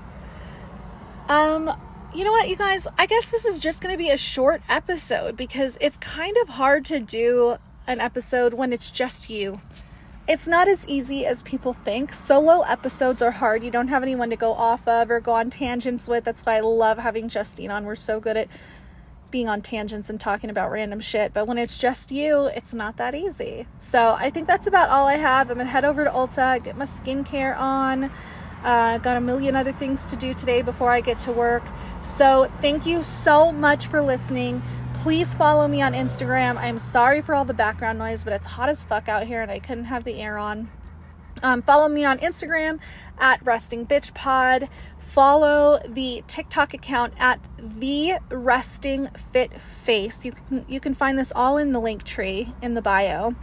Um, 1.28 1.70
you 2.14 2.24
know 2.24 2.32
what, 2.32 2.48
you 2.48 2.56
guys? 2.56 2.86
I 2.98 3.06
guess 3.06 3.30
this 3.30 3.44
is 3.44 3.58
just 3.58 3.82
going 3.82 3.92
to 3.92 3.98
be 3.98 4.10
a 4.10 4.16
short 4.16 4.62
episode 4.68 5.36
because 5.36 5.76
it's 5.80 5.96
kind 5.96 6.36
of 6.36 6.50
hard 6.50 6.84
to 6.86 7.00
do 7.00 7.56
an 7.86 8.00
episode 8.00 8.54
when 8.54 8.72
it's 8.72 8.90
just 8.90 9.30
you. 9.30 9.58
It's 10.26 10.48
not 10.48 10.68
as 10.68 10.86
easy 10.88 11.26
as 11.26 11.42
people 11.42 11.72
think. 11.72 12.14
Solo 12.14 12.62
episodes 12.62 13.20
are 13.20 13.32
hard. 13.32 13.62
You 13.62 13.70
don't 13.70 13.88
have 13.88 14.02
anyone 14.02 14.30
to 14.30 14.36
go 14.36 14.52
off 14.52 14.88
of 14.88 15.10
or 15.10 15.20
go 15.20 15.32
on 15.32 15.50
tangents 15.50 16.08
with. 16.08 16.24
That's 16.24 16.46
why 16.46 16.56
I 16.56 16.60
love 16.60 16.98
having 16.98 17.28
Justine 17.28 17.70
on. 17.70 17.84
We're 17.84 17.96
so 17.96 18.20
good 18.20 18.36
at 18.36 18.48
being 19.34 19.48
on 19.48 19.60
tangents 19.60 20.08
and 20.08 20.20
talking 20.20 20.48
about 20.48 20.70
random 20.70 21.00
shit. 21.00 21.34
But 21.34 21.48
when 21.48 21.58
it's 21.58 21.76
just 21.76 22.12
you, 22.12 22.46
it's 22.54 22.72
not 22.72 22.98
that 22.98 23.16
easy. 23.16 23.66
So 23.80 24.12
I 24.16 24.30
think 24.30 24.46
that's 24.46 24.68
about 24.68 24.90
all 24.90 25.08
I 25.08 25.16
have. 25.16 25.50
I'm 25.50 25.56
gonna 25.56 25.68
head 25.68 25.84
over 25.84 26.04
to 26.04 26.10
Ulta, 26.10 26.62
get 26.62 26.76
my 26.76 26.84
skincare 26.84 27.58
on. 27.58 28.12
Uh, 28.62 28.98
got 28.98 29.16
a 29.16 29.20
million 29.20 29.56
other 29.56 29.72
things 29.72 30.08
to 30.10 30.16
do 30.16 30.34
today 30.34 30.62
before 30.62 30.92
I 30.92 31.00
get 31.00 31.18
to 31.20 31.32
work. 31.32 31.64
So 32.00 32.48
thank 32.62 32.86
you 32.86 33.02
so 33.02 33.50
much 33.50 33.88
for 33.88 34.00
listening. 34.00 34.62
Please 34.94 35.34
follow 35.34 35.66
me 35.66 35.82
on 35.82 35.94
Instagram. 35.94 36.56
I'm 36.56 36.78
sorry 36.78 37.20
for 37.20 37.34
all 37.34 37.44
the 37.44 37.54
background 37.54 37.98
noise, 37.98 38.22
but 38.22 38.32
it's 38.34 38.46
hot 38.46 38.68
as 38.68 38.84
fuck 38.84 39.08
out 39.08 39.26
here 39.26 39.42
and 39.42 39.50
I 39.50 39.58
couldn't 39.58 39.86
have 39.86 40.04
the 40.04 40.22
air 40.22 40.38
on. 40.38 40.70
Um, 41.44 41.60
follow 41.60 41.88
me 41.88 42.06
on 42.06 42.18
Instagram 42.20 42.80
at 43.18 43.44
Resting 43.44 43.86
Bitch 43.86 44.14
Pod. 44.14 44.68
Follow 44.98 45.78
the 45.86 46.24
TikTok 46.26 46.72
account 46.72 47.12
at 47.18 47.38
the 47.58 48.14
Resting 48.30 49.08
Fit 49.30 49.60
Face. 49.60 50.24
You 50.24 50.32
can 50.32 50.64
you 50.66 50.80
can 50.80 50.94
find 50.94 51.18
this 51.18 51.32
all 51.36 51.58
in 51.58 51.72
the 51.72 51.80
Linktree 51.80 52.52
in 52.62 52.72
the 52.72 52.82
bio. 52.82 53.34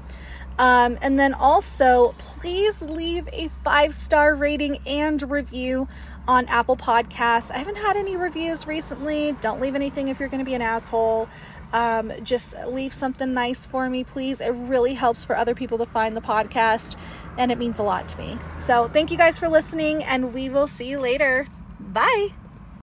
Um, 0.57 0.97
and 1.01 1.17
then 1.17 1.33
also, 1.33 2.13
please 2.17 2.81
leave 2.81 3.29
a 3.31 3.49
five 3.63 3.93
star 3.93 4.35
rating 4.35 4.79
and 4.87 5.21
review 5.29 5.87
on 6.27 6.47
Apple 6.47 6.77
Podcasts. 6.77 7.51
I 7.51 7.59
haven't 7.59 7.77
had 7.77 7.97
any 7.97 8.15
reviews 8.15 8.65
recently. 8.65 9.35
Don't 9.41 9.61
leave 9.61 9.75
anything 9.75 10.07
if 10.07 10.19
you're 10.19 10.29
going 10.29 10.39
to 10.39 10.45
be 10.45 10.55
an 10.55 10.61
asshole. 10.61 11.29
Um, 11.73 12.11
just 12.23 12.55
leave 12.67 12.93
something 12.93 13.33
nice 13.33 13.65
for 13.65 13.89
me, 13.89 14.03
please. 14.03 14.41
It 14.41 14.49
really 14.49 14.93
helps 14.93 15.23
for 15.23 15.37
other 15.37 15.55
people 15.55 15.77
to 15.77 15.85
find 15.85 16.15
the 16.17 16.21
podcast, 16.21 16.95
and 17.37 17.51
it 17.51 17.57
means 17.57 17.79
a 17.79 17.83
lot 17.83 18.09
to 18.09 18.17
me. 18.17 18.39
So, 18.57 18.89
thank 18.89 19.11
you 19.11 19.17
guys 19.17 19.37
for 19.37 19.47
listening, 19.47 20.03
and 20.03 20.33
we 20.33 20.49
will 20.49 20.67
see 20.67 20.87
you 20.87 20.99
later. 20.99 21.47
Bye. 21.79 22.33